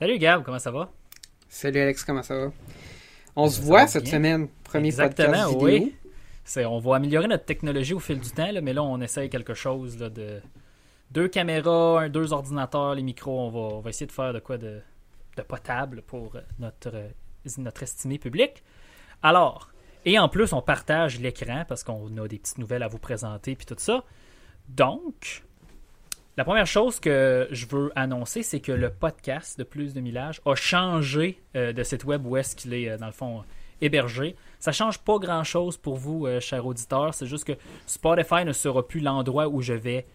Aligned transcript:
Salut 0.00 0.16
Gab, 0.16 0.42
comment 0.44 0.58
ça 0.58 0.70
va? 0.70 0.90
Salut 1.50 1.78
Alex, 1.78 2.04
comment 2.04 2.22
ça 2.22 2.34
va? 2.34 2.52
On 3.36 3.50
se 3.50 3.60
voit 3.60 3.86
cette 3.86 4.08
semaine, 4.08 4.48
premier 4.64 4.88
Exactement, 4.88 5.28
podcast 5.30 5.48
vidéo. 5.50 5.66
oui. 5.66 5.94
C'est, 6.42 6.64
on 6.64 6.78
va 6.78 6.96
améliorer 6.96 7.28
notre 7.28 7.44
technologie 7.44 7.92
au 7.92 7.98
fil 8.00 8.18
du 8.18 8.30
temps, 8.30 8.50
là, 8.50 8.62
mais 8.62 8.72
là, 8.72 8.82
on 8.82 8.98
essaye 9.02 9.28
quelque 9.28 9.52
chose 9.52 9.98
là, 9.98 10.08
de 10.08 10.40
deux 11.10 11.28
caméras, 11.28 12.00
un, 12.00 12.08
deux 12.08 12.32
ordinateurs, 12.32 12.94
les 12.94 13.02
micros. 13.02 13.40
On 13.40 13.50
va, 13.50 13.76
on 13.76 13.80
va 13.80 13.90
essayer 13.90 14.06
de 14.06 14.12
faire 14.12 14.32
de 14.32 14.38
quoi 14.38 14.56
de, 14.56 14.80
de 15.36 15.42
potable 15.42 16.00
pour 16.00 16.34
euh, 16.34 16.40
notre, 16.58 16.92
euh, 16.94 17.08
notre 17.58 17.82
estimé 17.82 18.18
public. 18.18 18.62
Alors, 19.22 19.70
et 20.06 20.18
en 20.18 20.30
plus, 20.30 20.54
on 20.54 20.62
partage 20.62 21.20
l'écran 21.20 21.64
parce 21.68 21.84
qu'on 21.84 22.16
a 22.16 22.26
des 22.26 22.38
petites 22.38 22.56
nouvelles 22.56 22.84
à 22.84 22.88
vous 22.88 22.98
présenter 22.98 23.54
puis 23.54 23.66
tout 23.66 23.76
ça. 23.76 24.02
Donc, 24.66 25.42
la 26.40 26.44
première 26.44 26.66
chose 26.66 27.00
que 27.00 27.48
je 27.50 27.66
veux 27.66 27.92
annoncer, 27.94 28.42
c'est 28.42 28.60
que 28.60 28.72
le 28.72 28.88
podcast 28.88 29.58
de 29.58 29.62
Plus 29.62 29.92
de 29.92 30.00
Millage 30.00 30.40
a 30.46 30.54
changé 30.54 31.38
euh, 31.54 31.74
de 31.74 31.82
site 31.82 32.04
web 32.04 32.24
où 32.24 32.34
est-ce 32.38 32.56
qu'il 32.56 32.72
est, 32.72 32.88
euh, 32.88 32.96
dans 32.96 33.04
le 33.04 33.12
fond, 33.12 33.44
hébergé. 33.82 34.36
Ça 34.58 34.72
change 34.72 35.00
pas 35.00 35.18
grand-chose 35.18 35.76
pour 35.76 35.96
vous, 35.96 36.26
euh, 36.26 36.40
chers 36.40 36.64
auditeurs. 36.64 37.12
C'est 37.12 37.26
juste 37.26 37.44
que 37.44 37.52
Spotify 37.86 38.46
ne 38.46 38.54
sera 38.54 38.88
plus 38.88 39.00
l'endroit 39.00 39.48
où 39.48 39.60
je 39.60 39.74
vais 39.74 40.06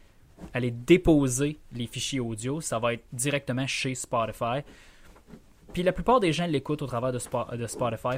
aller 0.51 0.71
déposer 0.71 1.59
les 1.73 1.85
fichiers 1.85 2.21
audio. 2.21 2.59
Ça 2.59 2.79
va 2.79 2.93
être 2.93 3.03
directement 3.13 3.67
chez 3.67 3.93
Spotify. 3.93 4.63
Puis 5.73 5.83
la 5.83 5.91
plupart 5.91 6.19
des 6.19 6.33
gens 6.33 6.47
l'écoutent 6.47 6.81
au 6.81 6.87
travers 6.87 7.11
de, 7.11 7.19
Spo- 7.19 7.55
de 7.55 7.67
Spotify. 7.67 8.17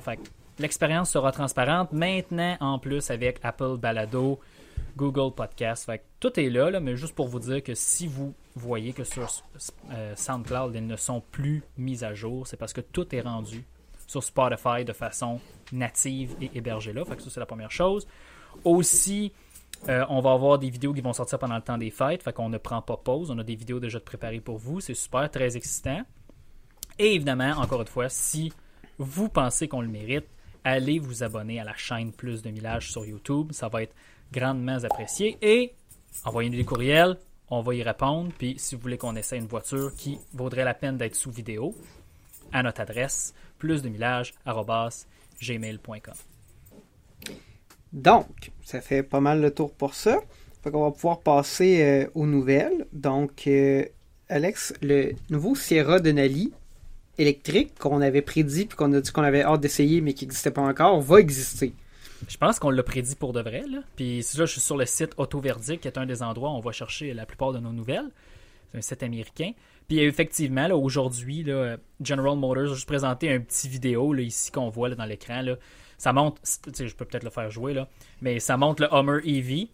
L'expérience 0.60 1.10
sera 1.10 1.34
transparente. 1.34 1.92
Maintenant, 1.92 2.56
en 2.62 2.80
plus, 2.80 3.12
avec 3.12 3.40
Apple 3.44 3.76
Balado, 3.76 4.40
Google 4.96 5.34
Podcast. 5.34 5.86
Fait 5.86 6.04
tout 6.20 6.40
est 6.40 6.50
là, 6.50 6.70
là, 6.72 6.80
mais 6.80 6.96
juste 6.96 7.16
pour 7.16 7.28
vous 7.28 7.40
dire 7.40 7.64
que 7.64 7.76
si 7.76 8.08
vous 8.08 8.34
voyez 8.56 8.94
que 8.94 9.04
sur 9.04 9.30
euh, 9.92 10.16
SoundCloud, 10.16 10.76
ils 10.76 10.86
ne 10.86 10.96
sont 10.96 11.22
plus 11.32 11.64
mis 11.78 12.04
à 12.04 12.14
jour, 12.14 12.48
c'est 12.48 12.58
parce 12.58 12.74
que 12.74 12.82
tout 12.82 13.14
est 13.16 13.22
rendu 13.22 13.64
sur 14.08 14.24
Spotify 14.24 14.86
de 14.86 14.94
façon 14.94 15.40
native 15.72 16.36
et 16.42 16.50
hébergée 16.56 16.94
là. 16.94 17.06
Fait 17.06 17.16
que 17.16 17.22
ça, 17.22 17.30
c'est 17.30 17.40
la 17.40 17.46
première 17.46 17.72
chose. 17.72 18.08
Aussi, 18.64 19.32
euh, 19.90 20.06
on 20.10 20.22
va 20.22 20.32
avoir 20.32 20.58
des 20.58 20.70
vidéos 20.70 20.94
qui 20.94 21.02
vont 21.02 21.14
sortir 21.14 21.38
pendant 21.38 21.56
le 21.56 21.62
temps 21.62 21.78
des 21.78 21.92
fêtes. 21.92 22.24
Fait 22.24 22.34
qu'on 22.34 22.50
ne 22.50 22.58
prend 22.58 22.82
pas 22.82 22.98
pause. 22.98 23.30
On 23.30 23.38
a 23.38 23.44
des 23.44 23.56
vidéos 23.56 23.80
déjà 23.80 24.00
préparées 24.00 24.40
pour 24.40 24.58
vous. 24.58 24.80
C'est 24.80 24.94
super, 24.94 25.30
très 25.30 25.56
excitant. 25.56 26.02
Et 26.98 27.14
évidemment, 27.14 27.52
encore 27.58 27.82
une 27.82 27.88
fois, 27.88 28.10
si 28.10 28.52
vous 28.98 29.30
pensez 29.30 29.68
qu'on 29.68 29.82
le 29.82 29.88
mérite, 29.88 30.26
allez 30.64 31.00
vous 31.00 31.24
abonner 31.24 31.60
à 31.60 31.64
la 31.64 31.76
chaîne 31.76 32.12
Plus 32.12 32.42
de 32.42 32.50
Millage 32.50 32.92
sur 32.92 33.06
YouTube. 33.06 33.52
Ça 33.52 33.68
va 33.68 33.84
être 33.84 33.94
grandement 34.32 34.84
apprécié. 34.84 35.38
Et 35.42 35.74
envoyez-nous 36.26 36.58
des 36.58 36.66
courriels, 36.66 37.18
on 37.50 37.62
va 37.62 37.76
y 37.76 37.84
répondre. 37.84 38.32
Puis 38.38 38.56
si 38.58 38.76
vous 38.76 38.82
voulez 38.82 38.98
qu'on 38.98 39.16
essaie 39.16 39.38
une 39.38 39.48
voiture 39.48 39.96
qui 39.96 40.20
vaudrait 40.34 40.66
la 40.66 40.74
peine 40.74 40.98
d'être 40.98 41.16
sous 41.16 41.32
vidéo, 41.32 41.74
à 42.52 42.62
notre 42.64 42.82
adresse 42.82 43.34
plusdemillage.gmail.com. 43.60 46.14
Donc, 47.94 48.52
ça 48.64 48.82
fait 48.82 49.04
pas 49.04 49.22
mal 49.22 49.40
le 49.42 49.52
tour 49.52 49.72
pour 49.74 49.94
ça. 49.94 50.20
Fait 50.64 50.72
qu'on 50.72 50.84
va 50.84 50.92
pouvoir 50.92 51.22
passer 51.22 51.82
euh, 51.82 52.08
aux 52.16 52.26
nouvelles. 52.26 52.88
Donc, 52.92 53.48
euh, 53.48 53.86
Alex, 54.30 54.74
le 54.82 55.14
nouveau 55.30 55.56
Sierra 55.56 56.00
Denali 56.00 56.52
électrique 57.18 57.80
qu'on 57.80 58.02
avait 58.02 58.22
prédit 58.22 58.66
puis 58.66 58.78
qu'on 58.78 58.94
a 58.94 59.02
dit 59.02 59.12
qu'on 59.12 59.24
avait 59.24 59.42
hâte 59.42 59.62
d'essayer 59.62 60.02
mais 60.02 60.14
qui 60.14 60.26
n'existait 60.26 60.52
pas 60.52 60.62
encore 60.62 61.02
va 61.02 61.20
exister. 61.20 61.74
Je 62.28 62.38
pense 62.38 62.60
qu'on 62.60 62.70
l'a 62.70 62.84
prédit 62.84 63.16
pour 63.16 63.34
de 63.34 63.42
vrai. 63.42 63.64
Là. 63.68 63.80
Puis 63.96 64.20
là, 64.20 64.46
je 64.46 64.52
suis 64.52 64.62
sur 64.62 64.78
le 64.78 64.86
site 64.86 65.14
Autoverdict, 65.18 65.82
qui 65.82 65.88
est 65.88 65.98
un 65.98 66.06
des 66.06 66.24
endroits 66.24 66.52
où 66.52 66.54
on 66.54 66.60
va 66.60 66.72
chercher 66.72 67.14
la 67.14 67.26
plupart 67.26 67.54
de 67.54 67.60
nos 67.60 67.72
nouvelles. 67.72 68.10
C'est 68.72 68.78
un 68.78 68.82
site 68.82 69.04
américain. 69.04 69.52
Puis 69.88 70.00
effectivement, 70.00 70.68
aujourd'hui, 70.70 71.46
General 72.02 72.36
Motors 72.36 72.72
a 72.72 72.74
juste 72.74 72.88
présenté 72.88 73.32
un 73.32 73.40
petit 73.40 73.70
vidéo 73.70 74.14
là, 74.14 74.22
ici 74.22 74.52
qu'on 74.52 74.70
voit 74.70 74.90
là, 74.90 74.96
dans 74.96 75.06
l'écran. 75.06 75.44
Ça 75.98 76.14
sais, 76.44 76.88
je 76.88 76.96
peux 76.96 77.06
peut-être 77.06 77.24
le 77.24 77.30
faire 77.30 77.50
jouer, 77.50 77.74
là, 77.74 77.88
mais 78.22 78.40
ça 78.40 78.58
montre 78.58 78.84
le 78.84 78.94
Hummer 78.94 79.20
EV. 79.26 79.70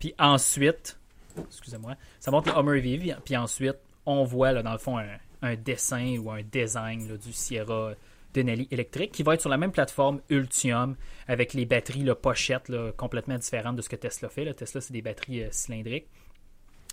Puis 0.00 0.14
ensuite, 0.18 0.98
excusez-moi, 1.38 1.94
ça 2.18 2.30
montre 2.30 2.52
le 2.52 2.58
Hummer 2.58 2.78
EV. 2.78 3.14
Puis 3.24 3.36
ensuite, 3.36 3.76
on 4.06 4.24
voit 4.24 4.52
là, 4.52 4.62
dans 4.62 4.72
le 4.72 4.78
fond 4.78 4.98
un, 4.98 5.56
dessin 5.56 6.16
ou 6.18 6.30
un 6.30 6.42
design 6.42 7.16
du 7.18 7.32
Sierra 7.32 7.92
Denali 8.34 8.68
électrique 8.70 9.12
qui 9.12 9.22
va 9.22 9.34
être 9.34 9.40
sur 9.40 9.50
la 9.50 9.58
même 9.58 9.72
plateforme 9.72 10.20
Ultium 10.30 10.96
avec 11.28 11.54
les 11.54 11.66
batteries 11.66 12.04
là, 12.04 12.14
pochettes 12.14 12.68
là, 12.68 12.92
complètement 12.92 13.36
différentes 13.36 13.76
de 13.76 13.82
ce 13.82 13.88
que 13.88 13.96
Tesla 13.96 14.28
fait. 14.28 14.52
Tesla, 14.54 14.80
c'est 14.80 14.92
des 14.92 15.02
batteries 15.02 15.44
euh, 15.44 15.48
cylindriques. 15.50 16.08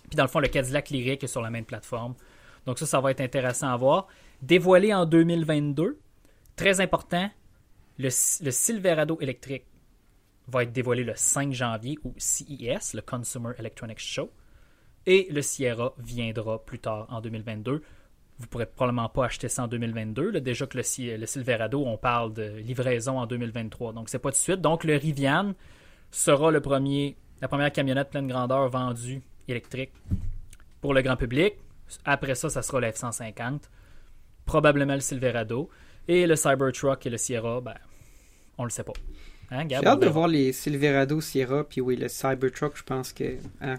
Puis 0.08 0.16
dans 0.16 0.24
le 0.24 0.28
fond, 0.28 0.40
le 0.40 0.48
Cadillac 0.48 0.90
Lyric 0.90 1.24
est 1.24 1.28
sur 1.28 1.42
la 1.42 1.50
même 1.50 1.64
plateforme. 1.64 2.14
Donc 2.66 2.78
ça, 2.78 2.86
ça 2.86 3.00
va 3.00 3.10
être 3.10 3.20
intéressant 3.20 3.68
à 3.68 3.76
voir. 3.76 4.08
Dévoilé 4.42 4.92
en 4.92 5.06
2022. 5.06 5.98
Très 6.56 6.80
important, 6.80 7.30
le, 7.98 8.08
le 8.08 8.50
Silverado 8.50 9.18
électrique 9.20 9.64
va 10.48 10.64
être 10.64 10.72
dévoilé 10.72 11.04
le 11.04 11.14
5 11.14 11.52
janvier 11.52 11.98
au 12.04 12.12
CES, 12.16 12.94
le 12.94 13.02
Consumer 13.02 13.52
Electronics 13.58 14.00
Show. 14.00 14.30
Et 15.06 15.28
le 15.30 15.42
Sierra 15.42 15.94
viendra 15.98 16.62
plus 16.64 16.78
tard 16.78 17.06
en 17.08 17.20
2022 17.20 17.82
vous 18.40 18.46
pourrez 18.46 18.66
probablement 18.66 19.08
pas 19.08 19.26
acheter 19.26 19.48
ça 19.48 19.64
en 19.64 19.68
2022. 19.68 20.30
Là, 20.30 20.40
déjà 20.40 20.66
que 20.66 20.78
le, 20.78 21.16
le, 21.16 21.26
Silverado, 21.26 21.84
on 21.86 21.98
parle 21.98 22.32
de 22.32 22.56
livraison 22.56 23.18
en 23.18 23.26
2023. 23.26 23.92
Donc, 23.92 24.08
c'est 24.08 24.18
pas 24.18 24.30
tout 24.30 24.38
de 24.38 24.42
suite. 24.42 24.60
Donc, 24.62 24.84
le 24.84 24.96
Rivian 24.96 25.52
sera 26.10 26.50
le 26.50 26.60
premier, 26.60 27.16
la 27.42 27.48
première 27.48 27.70
camionnette 27.70 28.10
pleine 28.10 28.26
grandeur 28.26 28.68
vendue 28.70 29.20
électrique 29.46 29.92
pour 30.80 30.94
le 30.94 31.02
grand 31.02 31.16
public. 31.16 31.54
Après 32.06 32.34
ça, 32.34 32.48
ça 32.48 32.62
sera 32.62 32.80
le 32.80 32.88
F-150. 32.88 33.60
Probablement 34.46 34.94
le 34.94 35.00
Silverado. 35.00 35.68
Et 36.08 36.26
le 36.26 36.34
Cybertruck 36.34 37.04
et 37.04 37.10
le 37.10 37.18
Sierra, 37.18 37.60
ben, 37.60 37.74
on 38.56 38.64
le 38.64 38.70
sait 38.70 38.82
pas. 38.82 38.94
Hein, 39.50 39.66
J'ai 39.68 39.86
hâte 39.86 40.00
de 40.00 40.08
voir 40.08 40.28
les 40.28 40.52
Silverado, 40.52 41.20
Sierra, 41.20 41.64
puis 41.64 41.80
oui, 41.82 41.96
le 41.96 42.08
Cybertruck, 42.08 42.76
je 42.76 42.82
pense 42.82 43.12
que 43.12 43.36
hein, 43.60 43.76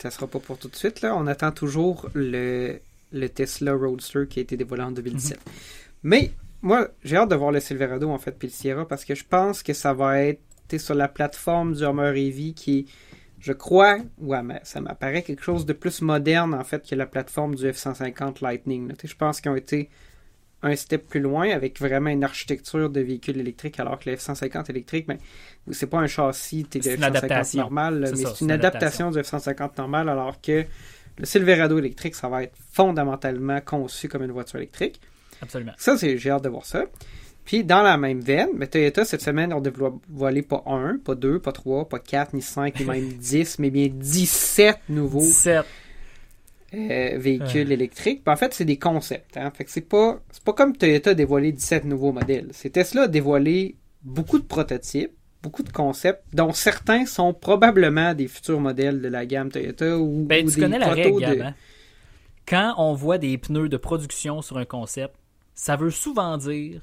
ça 0.00 0.10
sera 0.10 0.28
pas 0.28 0.38
pour 0.38 0.56
tout 0.56 0.68
de 0.68 0.76
suite. 0.76 1.00
Là. 1.00 1.16
On 1.16 1.26
attend 1.26 1.50
toujours 1.50 2.08
le 2.14 2.78
le 3.14 3.28
Tesla 3.28 3.72
Roadster 3.72 4.26
qui 4.28 4.40
a 4.40 4.42
été 4.42 4.56
dévoilé 4.56 4.82
en 4.82 4.92
2017. 4.92 5.38
Mm 5.38 5.40
-hmm. 5.40 5.52
Mais 6.02 6.30
moi, 6.60 6.88
j'ai 7.02 7.16
hâte 7.16 7.30
de 7.30 7.36
voir 7.36 7.52
le 7.52 7.60
Silverado 7.60 8.10
en 8.10 8.18
fait 8.18 8.32
puis 8.38 8.48
le 8.48 8.52
Sierra 8.52 8.86
parce 8.86 9.04
que 9.04 9.14
je 9.14 9.24
pense 9.24 9.62
que 9.62 9.72
ça 9.72 9.92
va 9.94 10.20
être 10.20 10.40
sur 10.78 10.94
la 10.94 11.08
plateforme 11.08 11.74
du 11.74 11.84
Hummer 11.84 12.12
EV 12.16 12.52
qui 12.54 12.86
je 13.38 13.52
crois, 13.52 13.98
ouais, 14.18 14.42
mais 14.42 14.60
ça 14.62 14.80
m'apparaît 14.80 15.22
quelque 15.22 15.42
chose 15.42 15.66
de 15.66 15.74
plus 15.74 16.00
moderne 16.00 16.54
en 16.54 16.64
fait 16.64 16.88
que 16.88 16.94
la 16.94 17.04
plateforme 17.04 17.54
du 17.54 17.64
F-150 17.70 18.42
Lightning. 18.42 18.88
Là. 18.88 18.94
Je 19.04 19.14
pense 19.14 19.42
qu'ils 19.42 19.50
ont 19.50 19.56
été 19.56 19.90
un 20.62 20.74
step 20.74 21.06
plus 21.06 21.20
loin 21.20 21.50
avec 21.50 21.78
vraiment 21.78 22.08
une 22.08 22.24
architecture 22.24 22.88
de 22.88 23.00
véhicule 23.00 23.38
électrique 23.38 23.78
alors 23.78 23.98
que 23.98 24.08
le 24.08 24.16
F-150 24.16 24.70
électrique, 24.70 25.06
ben, 25.06 25.18
c'est 25.70 25.88
pas 25.88 25.98
un 25.98 26.06
châssis 26.06 26.62
de 26.62 26.80
F-150 26.80 27.56
normal, 27.58 28.00
mais 28.00 28.24
c'est 28.24 28.40
une 28.40 28.50
adaptation 28.50 29.10
du 29.10 29.18
F-150 29.18 29.76
normal 29.76 30.08
alors 30.08 30.40
que 30.40 30.64
le 31.18 31.26
Silverado 31.26 31.78
électrique, 31.78 32.14
ça 32.14 32.28
va 32.28 32.42
être 32.42 32.56
fondamentalement 32.72 33.60
conçu 33.60 34.08
comme 34.08 34.22
une 34.22 34.32
voiture 34.32 34.58
électrique. 34.58 35.00
Absolument. 35.40 35.72
Ça, 35.76 35.96
j'ai 35.96 36.30
hâte 36.30 36.44
de 36.44 36.48
voir 36.48 36.64
ça. 36.64 36.84
Puis, 37.44 37.62
dans 37.62 37.82
la 37.82 37.98
même 37.98 38.20
veine, 38.20 38.48
mais 38.54 38.66
Toyota, 38.66 39.04
cette 39.04 39.20
semaine, 39.20 39.52
on 39.52 39.60
dévoilé 39.60 40.42
pas 40.42 40.62
un, 40.66 40.98
pas 40.98 41.14
deux, 41.14 41.38
pas 41.38 41.52
trois, 41.52 41.86
pas 41.88 41.98
quatre, 41.98 42.32
ni 42.32 42.40
cinq, 42.40 42.80
ni 42.80 42.86
même 42.86 43.08
dix, 43.18 43.58
mais 43.58 43.70
bien 43.70 43.88
17 43.88 44.78
nouveaux 44.88 45.20
17. 45.20 45.64
Euh, 46.72 47.18
véhicules 47.18 47.70
électriques. 47.70 48.24
Puis, 48.24 48.32
en 48.32 48.36
fait, 48.36 48.54
c'est 48.54 48.64
des 48.64 48.78
concepts. 48.78 49.36
Hein? 49.36 49.52
Fait 49.54 49.64
que 49.64 49.70
c'est 49.70 49.82
pas, 49.82 50.20
c'est 50.32 50.42
pas 50.42 50.54
comme 50.54 50.76
Toyota 50.76 51.10
a 51.10 51.14
dévoilé 51.14 51.52
17 51.52 51.84
nouveaux 51.84 52.12
modèles. 52.12 52.48
C'est 52.52 52.70
Tesla 52.70 53.02
a 53.02 53.08
dévoilé 53.08 53.76
beaucoup 54.02 54.38
de 54.38 54.44
prototypes 54.44 55.12
beaucoup 55.44 55.62
de 55.62 55.70
concepts, 55.70 56.24
dont 56.32 56.52
certains 56.52 57.04
sont 57.04 57.34
probablement 57.34 58.14
des 58.14 58.28
futurs 58.28 58.60
modèles 58.60 59.02
de 59.02 59.08
la 59.08 59.26
gamme 59.26 59.50
Toyota 59.50 59.98
ou, 59.98 60.24
ben, 60.24 60.46
ou 60.46 60.48
tu 60.50 60.56
des 60.56 60.62
connais 60.62 60.78
la 60.78 60.88
règle, 60.88 61.20
de... 61.20 61.42
hein? 61.42 61.54
Quand 62.48 62.74
on 62.78 62.94
voit 62.94 63.18
des 63.18 63.36
pneus 63.36 63.68
de 63.68 63.76
production 63.76 64.40
sur 64.40 64.56
un 64.56 64.64
concept, 64.64 65.14
ça 65.54 65.76
veut 65.76 65.90
souvent 65.90 66.38
dire 66.38 66.80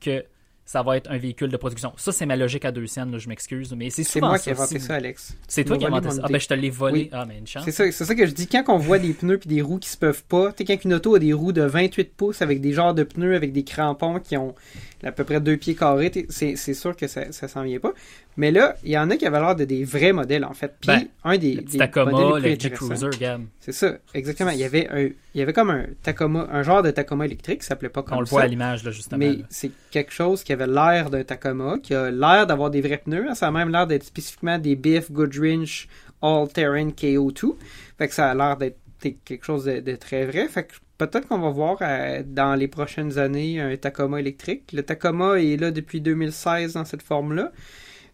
que 0.00 0.24
ça 0.70 0.82
va 0.82 0.98
être 0.98 1.10
un 1.10 1.16
véhicule 1.16 1.48
de 1.48 1.56
production. 1.56 1.94
Ça, 1.96 2.12
c'est 2.12 2.26
ma 2.26 2.36
logique 2.36 2.66
à 2.66 2.72
deux 2.72 2.86
scènes, 2.86 3.10
là, 3.10 3.16
je 3.16 3.26
m'excuse, 3.26 3.72
mais 3.74 3.88
c'est 3.88 4.04
souvent 4.04 4.12
C'est 4.14 4.20
moi 4.28 4.36
ça. 4.36 4.42
qui 4.42 4.48
ai 4.50 4.52
inventé 4.52 4.78
ça, 4.80 4.94
Alex. 4.96 5.34
C'est 5.48 5.64
toi 5.64 5.78
qui 5.78 5.84
as 5.86 5.88
inventé 5.88 6.10
ça. 6.10 6.20
Ah 6.24 6.28
ben, 6.30 6.38
je 6.38 6.46
te 6.46 6.52
l'ai 6.52 6.68
volé. 6.68 7.00
Oui. 7.04 7.08
Ah, 7.10 7.24
mais 7.26 7.38
une 7.38 7.46
chance. 7.46 7.64
C'est 7.64 7.70
ça, 7.72 7.90
c'est 7.90 8.04
ça 8.04 8.14
que 8.14 8.26
je 8.26 8.32
dis. 8.32 8.46
Quand 8.46 8.62
on 8.68 8.76
voit 8.76 8.98
des 8.98 9.14
pneus 9.14 9.38
puis 9.38 9.48
des 9.48 9.62
roues 9.62 9.78
qui 9.78 9.88
se 9.88 9.96
peuvent 9.96 10.24
pas, 10.24 10.52
tu 10.52 10.58
sais, 10.58 10.76
quand 10.76 10.84
une 10.84 10.92
auto 10.92 11.14
a 11.14 11.18
des 11.18 11.32
roues 11.32 11.52
de 11.52 11.62
28 11.62 12.12
pouces 12.14 12.42
avec 12.42 12.60
des 12.60 12.74
genres 12.74 12.92
de 12.92 13.02
pneus 13.02 13.34
avec 13.34 13.52
des 13.54 13.64
crampons 13.64 14.20
qui 14.20 14.36
ont 14.36 14.54
à 15.02 15.10
peu 15.12 15.24
près 15.24 15.40
deux 15.40 15.56
pieds 15.56 15.74
carrés, 15.74 16.12
c'est 16.28 16.56
c'est 16.56 16.74
sûr 16.74 16.94
que 16.96 17.06
ça, 17.06 17.32
ça 17.32 17.48
s'en 17.48 17.62
vient 17.62 17.78
pas. 17.78 17.94
Mais 18.36 18.50
là, 18.52 18.76
il 18.84 18.90
y 18.90 18.98
en 18.98 19.10
a 19.10 19.16
qui 19.16 19.26
avaient 19.26 19.40
l'air 19.40 19.56
de 19.56 19.64
des 19.64 19.82
vrais 19.84 20.12
modèles, 20.12 20.44
en 20.44 20.54
fait. 20.54 20.72
Puis, 20.80 20.86
Ben, 20.88 21.06
un 21.24 21.38
des, 21.38 21.54
Le 21.54 21.62
petit 21.62 21.72
des 21.72 21.78
Tacoma, 21.78 22.10
modèles 22.12 22.42
les 22.42 22.50
le 22.50 22.56
plus 22.58 22.66
intéressants- 22.66 23.08
Cruiser, 23.08 23.18
Gab. 23.18 23.42
C'est 23.58 23.72
ça, 23.72 23.96
exactement. 24.14 24.50
Il 24.50 24.58
y 24.58 24.64
avait 24.64 24.88
un, 24.90 25.00
il 25.06 25.14
y 25.34 25.42
avait 25.42 25.52
comme 25.52 25.70
un 25.70 25.86
Tacoma, 26.04 26.46
un 26.52 26.62
genre 26.62 26.82
de 26.84 26.90
Tacoma 26.92 27.24
électrique, 27.26 27.62
ça 27.64 27.70
s'appelait 27.70 27.88
pas 27.88 28.02
comme 28.04 28.16
On 28.18 28.20
le 28.20 28.26
ça. 28.26 28.30
voit 28.30 28.42
à 28.42 28.46
l'image, 28.46 28.84
là, 28.84 28.90
justement. 28.92 29.18
Mais 29.18 29.30
là. 29.32 29.44
c'est 29.50 29.70
quelque 29.90 30.12
chose 30.12 30.44
qui 30.44 30.52
avait 30.62 30.72
l'air 30.72 31.10
d'un 31.10 31.24
Tacoma, 31.24 31.78
qui 31.82 31.94
a 31.94 32.10
l'air 32.10 32.46
d'avoir 32.46 32.70
des 32.70 32.80
vrais 32.80 32.98
pneus. 32.98 33.26
hein. 33.28 33.34
Ça 33.34 33.48
a 33.48 33.50
même 33.50 33.70
l'air 33.70 33.86
d'être 33.86 34.04
spécifiquement 34.04 34.58
des 34.58 34.76
Biff 34.76 35.10
Goodrich 35.10 35.88
All 36.22 36.48
Terrain 36.48 36.88
KO2. 36.88 37.54
Fait 37.96 38.08
que 38.08 38.14
ça 38.14 38.30
a 38.30 38.34
l'air 38.34 38.56
d'être 38.56 38.78
quelque 39.24 39.44
chose 39.44 39.64
de, 39.64 39.96
très 39.96 40.26
vrai. 40.26 40.48
Fait 40.48 40.64
que 40.64 40.74
peut-être 40.98 41.28
qu'on 41.28 41.38
va 41.38 41.50
voir 41.50 41.78
euh, 41.80 42.22
dans 42.26 42.54
les 42.54 42.68
prochaines 42.68 43.18
années 43.18 43.60
un 43.60 43.76
Tacoma 43.76 44.20
électrique. 44.20 44.72
Le 44.72 44.82
Tacoma 44.82 45.40
est 45.40 45.56
là 45.56 45.70
depuis 45.70 46.00
2016 46.00 46.74
dans 46.74 46.84
cette 46.84 47.02
forme-là. 47.02 47.52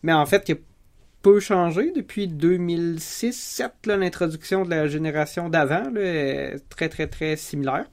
Mais 0.03 0.13
en 0.13 0.27
fait, 0.27 0.49
il 0.49 0.55
a 0.55 0.59
peu 1.23 1.41
changé 1.41 1.93
depuis 1.93 2.29
2006-2007. 2.29 3.71
L'introduction 3.87 4.65
de 4.65 4.71
la 4.71 4.87
génération 4.87 5.49
d'avant 5.49 5.85
très, 6.69 6.89
très, 6.89 7.07
très 7.07 7.37
similaire. 7.37 7.87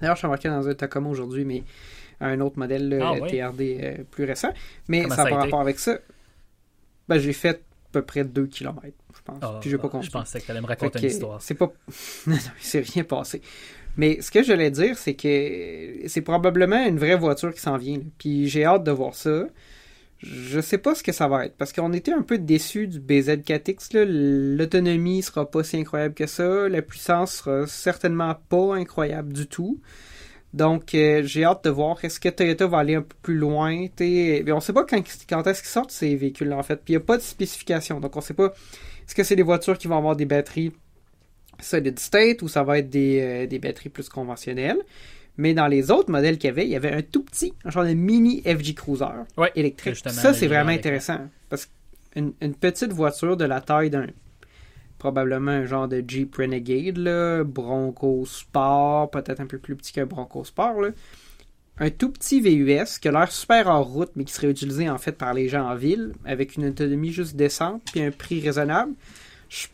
D'ailleurs, 0.00 0.16
je 0.16 0.20
suis 0.20 0.26
embarqué 0.26 0.48
dans 0.48 0.68
un 0.68 0.74
Tacoma 0.74 1.08
aujourd'hui, 1.08 1.44
mais 1.44 1.62
un 2.26 2.40
autre 2.40 2.58
modèle 2.58 3.00
Ah, 3.02 3.14
TRD 3.26 3.78
euh, 3.82 4.04
plus 4.10 4.24
récent. 4.24 4.52
Mais 4.88 5.02
Comment 5.02 5.14
ça 5.14 5.24
n'a 5.24 5.28
a 5.28 5.30
pas 5.30 5.38
rapport 5.40 5.60
avec 5.60 5.78
ça. 5.78 5.98
Ben, 7.08 7.18
j'ai 7.18 7.32
fait 7.32 7.56
à 7.56 7.92
peu 7.92 8.02
près 8.02 8.24
2 8.24 8.46
km, 8.46 8.80
je 9.14 9.20
pense. 9.24 9.38
Ah, 9.42 9.58
Puis 9.60 9.70
j'ai 9.70 9.78
pas 9.78 9.88
ah, 9.88 9.90
compté. 9.90 10.06
Je 10.06 10.10
pensais 10.10 10.40
que 10.40 10.46
tu 10.46 10.50
allais 10.50 10.60
me 10.60 10.66
raconter 10.66 10.98
une 10.98 11.04
histoire. 11.06 11.42
C'est 11.42 11.54
pas. 11.54 11.72
non, 12.26 12.36
s'est 12.60 12.80
rien 12.80 13.04
passé. 13.04 13.42
Mais 13.96 14.22
ce 14.22 14.30
que 14.30 14.42
j'allais 14.42 14.70
dire, 14.70 14.96
c'est 14.96 15.14
que 15.14 16.08
c'est 16.08 16.22
probablement 16.22 16.86
une 16.86 16.98
vraie 16.98 17.16
voiture 17.16 17.52
qui 17.52 17.60
s'en 17.60 17.76
vient. 17.76 17.98
là. 17.98 18.04
Puis 18.18 18.48
j'ai 18.48 18.64
hâte 18.64 18.84
de 18.84 18.90
voir 18.90 19.14
ça. 19.14 19.46
Je 20.18 20.60
sais 20.60 20.78
pas 20.78 20.94
ce 20.94 21.02
que 21.02 21.12
ça 21.12 21.26
va 21.28 21.46
être. 21.46 21.56
Parce 21.56 21.72
qu'on 21.72 21.92
était 21.92 22.12
un 22.12 22.22
peu 22.22 22.38
déçus 22.38 22.86
du 22.86 23.00
BZ4X. 23.00 23.94
là. 23.94 24.04
L'autonomie 24.06 25.22
sera 25.22 25.50
pas 25.50 25.64
si 25.64 25.76
incroyable 25.76 26.14
que 26.14 26.26
ça. 26.26 26.68
La 26.68 26.80
puissance 26.80 27.32
sera 27.34 27.66
certainement 27.66 28.34
pas 28.48 28.76
incroyable 28.76 29.32
du 29.32 29.46
tout. 29.46 29.80
Donc, 30.54 30.94
euh, 30.94 31.22
j'ai 31.24 31.44
hâte 31.44 31.64
de 31.64 31.70
voir. 31.70 32.04
Est-ce 32.04 32.20
que 32.20 32.28
Toyota 32.28 32.66
va 32.66 32.78
aller 32.78 32.94
un 32.94 33.02
peu 33.02 33.16
plus 33.22 33.36
loin? 33.36 33.86
T'sais, 33.88 34.42
mais 34.44 34.52
on 34.52 34.60
sait 34.60 34.72
pas 34.72 34.84
quand, 34.84 35.02
quand 35.28 35.46
est-ce 35.46 35.62
qu'ils 35.62 35.70
sortent 35.70 35.90
ces 35.90 36.14
véhicules 36.14 36.52
en 36.52 36.62
fait. 36.62 36.76
Puis 36.76 36.92
il 36.94 36.96
n'y 36.96 37.02
a 37.02 37.06
pas 37.06 37.16
de 37.16 37.22
spécification. 37.22 38.00
Donc, 38.00 38.16
on 38.16 38.20
sait 38.20 38.34
pas. 38.34 38.52
Est-ce 39.06 39.14
que 39.14 39.24
c'est 39.24 39.36
des 39.36 39.42
voitures 39.42 39.78
qui 39.78 39.88
vont 39.88 39.96
avoir 39.96 40.14
des 40.14 40.26
batteries 40.26 40.72
solid 41.60 41.98
state 41.98 42.42
ou 42.42 42.48
ça 42.48 42.62
va 42.62 42.78
être 42.78 42.90
des, 42.90 43.20
euh, 43.20 43.46
des 43.46 43.58
batteries 43.58 43.88
plus 43.88 44.08
conventionnelles? 44.08 44.78
Mais 45.38 45.54
dans 45.54 45.66
les 45.66 45.90
autres 45.90 46.10
modèles 46.10 46.36
qu'il 46.36 46.48
y 46.48 46.50
avait, 46.50 46.64
il 46.64 46.70
y 46.70 46.76
avait 46.76 46.92
un 46.92 47.02
tout 47.02 47.22
petit, 47.22 47.54
un 47.64 47.70
genre 47.70 47.84
de 47.84 47.94
mini 47.94 48.42
FG 48.42 48.74
Cruiser 48.74 49.06
Ouais, 49.38 49.50
électrique. 49.54 49.96
Ça, 49.96 50.34
c'est 50.34 50.46
vraiment 50.46 50.70
intéressant. 50.72 51.18
Parce 51.48 51.66
qu'une 52.14 52.34
une 52.42 52.54
petite 52.54 52.92
voiture 52.92 53.36
de 53.36 53.44
la 53.46 53.60
taille 53.62 53.88
d'un. 53.88 54.06
Probablement 55.02 55.50
un 55.50 55.66
genre 55.66 55.88
de 55.88 56.00
Jeep 56.06 56.36
Renegade, 56.36 56.96
là, 56.96 57.42
Bronco 57.42 58.24
Sport, 58.24 59.10
peut-être 59.10 59.40
un 59.40 59.46
peu 59.46 59.58
plus 59.58 59.74
petit 59.74 59.92
qu'un 59.92 60.06
Bronco 60.06 60.44
Sport. 60.44 60.80
Un 61.78 61.90
tout 61.90 62.08
petit 62.10 62.40
VUS 62.40 63.00
qui 63.00 63.08
a 63.08 63.10
l'air 63.10 63.32
super 63.32 63.66
en 63.66 63.82
route, 63.82 64.10
mais 64.14 64.22
qui 64.22 64.32
serait 64.32 64.48
utilisé 64.48 64.88
en 64.88 64.98
fait 64.98 65.10
par 65.10 65.34
les 65.34 65.48
gens 65.48 65.68
en 65.68 65.74
ville, 65.74 66.12
avec 66.24 66.54
une 66.54 66.66
autonomie 66.66 67.10
juste 67.10 67.34
décente, 67.34 67.82
puis 67.90 68.00
un 68.00 68.12
prix 68.12 68.40
raisonnable. 68.40 68.92
Je, 69.48 69.66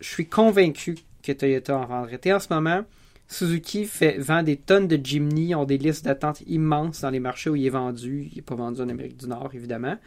je 0.00 0.08
suis 0.08 0.26
convaincu 0.26 0.96
que 1.22 1.30
Toyota 1.30 1.78
en 1.78 1.86
vendrait. 1.86 2.20
Et 2.24 2.32
en 2.32 2.40
ce 2.40 2.52
moment, 2.52 2.84
Suzuki 3.28 3.84
fait, 3.84 4.18
vend 4.18 4.42
des 4.42 4.56
tonnes 4.56 4.88
de 4.88 4.98
Jimny, 5.00 5.54
ont 5.54 5.66
des 5.66 5.78
listes 5.78 6.04
d'attente 6.04 6.42
immenses 6.48 7.02
dans 7.02 7.10
les 7.10 7.20
marchés 7.20 7.48
où 7.48 7.54
il 7.54 7.64
est 7.64 7.70
vendu. 7.70 8.28
Il 8.32 8.34
n'est 8.34 8.42
pas 8.42 8.56
vendu 8.56 8.80
en 8.80 8.88
Amérique 8.88 9.18
du 9.18 9.28
Nord, 9.28 9.50
évidemment. 9.54 9.98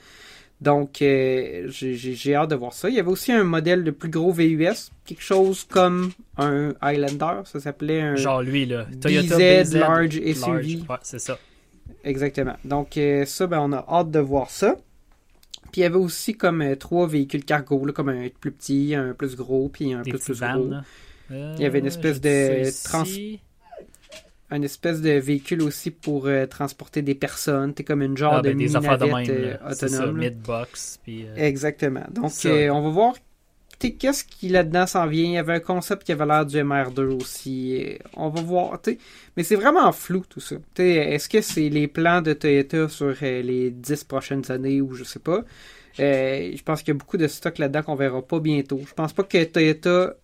Donc, 0.59 1.01
euh, 1.03 1.67
j'ai- 1.69 2.33
hâte 2.35 2.49
de 2.49 2.55
voir 2.55 2.73
ça. 2.73 2.89
Il 2.89 2.95
y 2.95 2.99
avait 2.99 3.11
aussi 3.11 3.31
un 3.31 3.43
modèle 3.43 3.83
de 3.83 3.91
plus 3.91 4.09
gros 4.09 4.31
VUS, 4.31 4.91
quelque 5.05 5.21
chose 5.21 5.63
comme 5.69 6.11
un 6.37 6.73
Highlander, 6.81 7.41
ça 7.45 7.59
s'appelait 7.59 8.01
un... 8.01 8.15
Genre 8.15 8.41
lui, 8.41 8.65
là. 8.65 8.87
Toyota 8.99 9.37
BZ 9.37 9.69
BZ 9.69 9.73
Large 9.77 10.15
SUV. 10.15 10.79
Ouais, 10.89 10.95
c'est 11.03 11.19
ça. 11.19 11.37
Exactement. 12.03 12.55
Donc, 12.65 12.97
euh, 12.97 13.25
ça, 13.25 13.45
ben, 13.45 13.59
on 13.59 13.71
a 13.71 13.85
hâte 13.87 14.09
de 14.09 14.19
voir 14.19 14.49
ça. 14.49 14.75
Puis, 15.71 15.81
il 15.81 15.83
y 15.83 15.85
avait 15.85 15.95
aussi 15.95 16.33
comme 16.35 16.61
euh, 16.61 16.75
trois 16.75 17.07
véhicules 17.07 17.45
cargo, 17.45 17.85
là, 17.85 17.93
comme 17.93 18.09
un 18.09 18.27
plus 18.39 18.51
petit, 18.51 18.95
un 18.95 19.13
plus 19.13 19.35
gros, 19.35 19.69
puis 19.69 19.93
un 19.93 20.01
Des 20.01 20.11
plus, 20.11 20.19
plus 20.23 20.39
gros. 20.39 20.71
Il 21.29 21.61
y 21.61 21.65
avait 21.65 21.79
une 21.79 21.87
espèce 21.87 22.19
de 22.21 22.63
trans-. 22.87 23.03
Un 24.49 24.61
espèce 24.61 25.01
de 25.01 25.09
véhicule 25.11 25.61
aussi 25.61 25.91
pour 25.91 26.27
euh, 26.27 26.45
transporter 26.45 27.01
des 27.01 27.15
personnes. 27.15 27.73
T'es 27.73 27.83
comme 27.83 28.01
une 28.01 28.15
genre 28.15 28.35
Ah, 28.35 28.41
ben, 28.41 28.53
de 28.53 28.57
des 28.59 28.75
affaires 28.77 28.97
de 28.97 29.05
même. 29.05 29.25
euh, 29.29 29.57
autonome. 29.69 30.17
mid-box. 30.17 30.99
Euh, 31.09 31.35
Exactement. 31.35 32.05
Donc, 32.11 32.31
on 32.45 32.81
va 32.81 32.89
voir 32.89 33.15
qu'est-ce 33.79 34.23
qui 34.23 34.47
là-dedans 34.49 34.87
s'en 34.87 35.05
vient. 35.05 35.25
Il 35.25 35.31
y 35.33 35.37
avait 35.37 35.53
un 35.55 35.59
concept 35.59 36.03
qui 36.05 36.11
avait 36.13 36.25
l'air 36.25 36.45
du 36.45 36.57
MR2 36.57 37.01
aussi. 37.21 37.97
On 38.15 38.29
va 38.29 38.41
voir. 38.41 38.81
t'sais. 38.81 38.97
Mais 39.35 39.43
c'est 39.43 39.55
vraiment 39.55 39.91
flou 39.91 40.23
tout 40.27 40.39
ça. 40.39 40.55
Est-ce 40.77 41.27
que 41.27 41.41
c'est 41.41 41.67
les 41.69 41.87
plans 41.89 42.21
de 42.21 42.31
Toyota 42.33 42.87
sur 42.87 43.13
les 43.21 43.69
10 43.71 44.03
prochaines 44.05 44.49
années 44.49 44.79
ou 44.81 44.93
je 44.93 45.03
sais 45.03 45.19
pas? 45.19 45.43
Je 45.99 46.63
pense 46.63 46.81
qu'il 46.83 46.93
y 46.93 46.95
a 46.95 46.99
beaucoup 46.99 47.17
de 47.17 47.27
stock 47.27 47.57
là-dedans 47.57 47.83
qu'on 47.83 47.95
verra 47.95 48.21
pas 48.21 48.39
bientôt. 48.39 48.79
Je 48.87 48.93
pense 48.93 49.11
pas 49.13 49.23
que 49.23 49.43
Toyota 49.43 50.15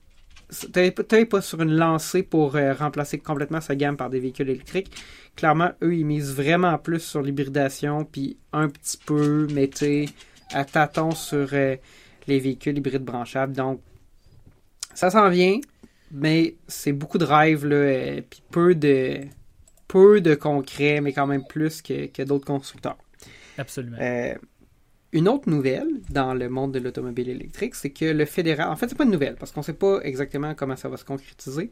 N'est 0.76 1.26
pas 1.26 1.42
sur 1.42 1.62
une 1.62 1.76
lancée 1.76 2.24
pour 2.24 2.56
euh, 2.56 2.74
remplacer 2.74 3.20
complètement 3.20 3.62
sa 3.62 3.76
gamme 3.76 3.98
par 3.98 4.10
des 4.10 4.20
véhicules 4.20 4.50
électriques. 4.50 4.92
Clairement, 5.36 5.72
eux, 5.82 5.96
ils 5.96 6.06
misent 6.06 6.34
vraiment 6.34 6.78
plus 6.78 7.00
sur 7.00 7.22
l'hybridation, 7.22 8.06
puis 8.06 8.38
un 8.52 8.70
petit 8.70 8.98
peu, 8.98 9.48
sais, 9.74 10.06
à 10.52 10.66
tâtons 10.66 11.12
sur 11.12 11.50
euh, 11.54 11.76
les 12.28 12.40
véhicules 12.40 12.78
hybrides 12.78 13.04
branchables. 13.04 13.54
Donc, 13.54 13.82
ça 14.94 15.10
s'en 15.10 15.30
vient, 15.30 15.60
mais 16.12 16.56
c'est 16.68 16.94
beaucoup 16.94 17.18
de 17.18 17.26
rêves, 17.26 17.66
là, 17.66 17.76
euh, 17.76 18.22
puis 18.30 18.44
peu 18.52 18.76
de, 18.76 19.22
peu 19.88 20.22
de 20.22 20.36
concret, 20.36 21.02
mais 21.02 21.14
quand 21.14 21.28
même 21.28 21.46
plus 21.48 21.82
que, 21.82 22.08
que 22.08 22.22
d'autres 22.24 22.46
constructeurs. 22.46 22.98
absolument. 23.58 23.98
Une 25.13 25.30
autre 25.30 25.48
nouvelle 25.48 26.01
dans 26.10 26.33
le 26.33 26.50
monde 26.50 26.71
de 26.71 26.80
l'automobile 26.80 27.30
électrique, 27.30 27.75
c'est 27.75 27.92
que 27.92 28.06
le 28.06 28.25
fédéral. 28.25 28.68
En 28.69 28.75
fait, 28.75 28.89
c'est 28.89 28.98
pas 28.98 29.04
une 29.04 29.12
nouvelle 29.12 29.36
parce 29.36 29.51
qu'on 29.51 29.62
sait 29.62 29.74
pas 29.74 30.00
exactement 30.01 30.56
comment 30.56 30.75
ça 30.75 30.89
va 30.89 30.98
se 30.98 31.06
concrétiser, 31.06 31.69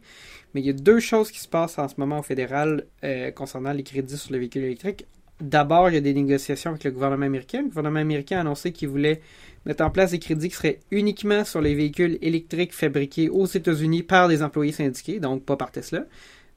mais 0.53 0.61
il 0.61 0.67
y 0.67 0.69
a 0.69 0.73
deux 0.73 0.99
choses 0.99 1.31
qui 1.31 1.39
se 1.39 1.47
passent 1.47 1.79
en 1.79 1.87
ce 1.87 1.95
moment 1.97 2.19
au 2.19 2.21
fédéral 2.21 2.85
euh, 3.03 3.31
concernant 3.31 3.73
les 3.73 3.81
crédits 3.81 4.15
sur 4.15 4.31
les 4.31 4.37
véhicules 4.37 4.63
électriques. 4.63 5.07
D'abord, 5.39 5.89
il 5.89 5.95
y 5.95 5.97
a 5.97 6.01
des 6.01 6.13
négociations 6.13 6.69
avec 6.69 6.83
le 6.83 6.91
gouvernement 6.91 7.25
américain. 7.25 7.63
Le 7.63 7.69
gouvernement 7.69 7.99
américain 7.99 8.37
a 8.37 8.41
annoncé 8.41 8.71
qu'il 8.71 8.89
voulait 8.89 9.21
mettre 9.65 9.83
en 9.83 9.89
place 9.89 10.11
des 10.11 10.19
crédits 10.19 10.49
qui 10.49 10.55
seraient 10.55 10.79
uniquement 10.91 11.43
sur 11.43 11.61
les 11.61 11.73
véhicules 11.73 12.19
électriques 12.21 12.75
fabriqués 12.75 13.27
aux 13.27 13.47
États-Unis 13.47 14.03
par 14.03 14.27
des 14.27 14.43
employés 14.43 14.71
syndiqués, 14.71 15.19
donc 15.19 15.43
pas 15.43 15.57
par 15.57 15.71
Tesla, 15.71 16.05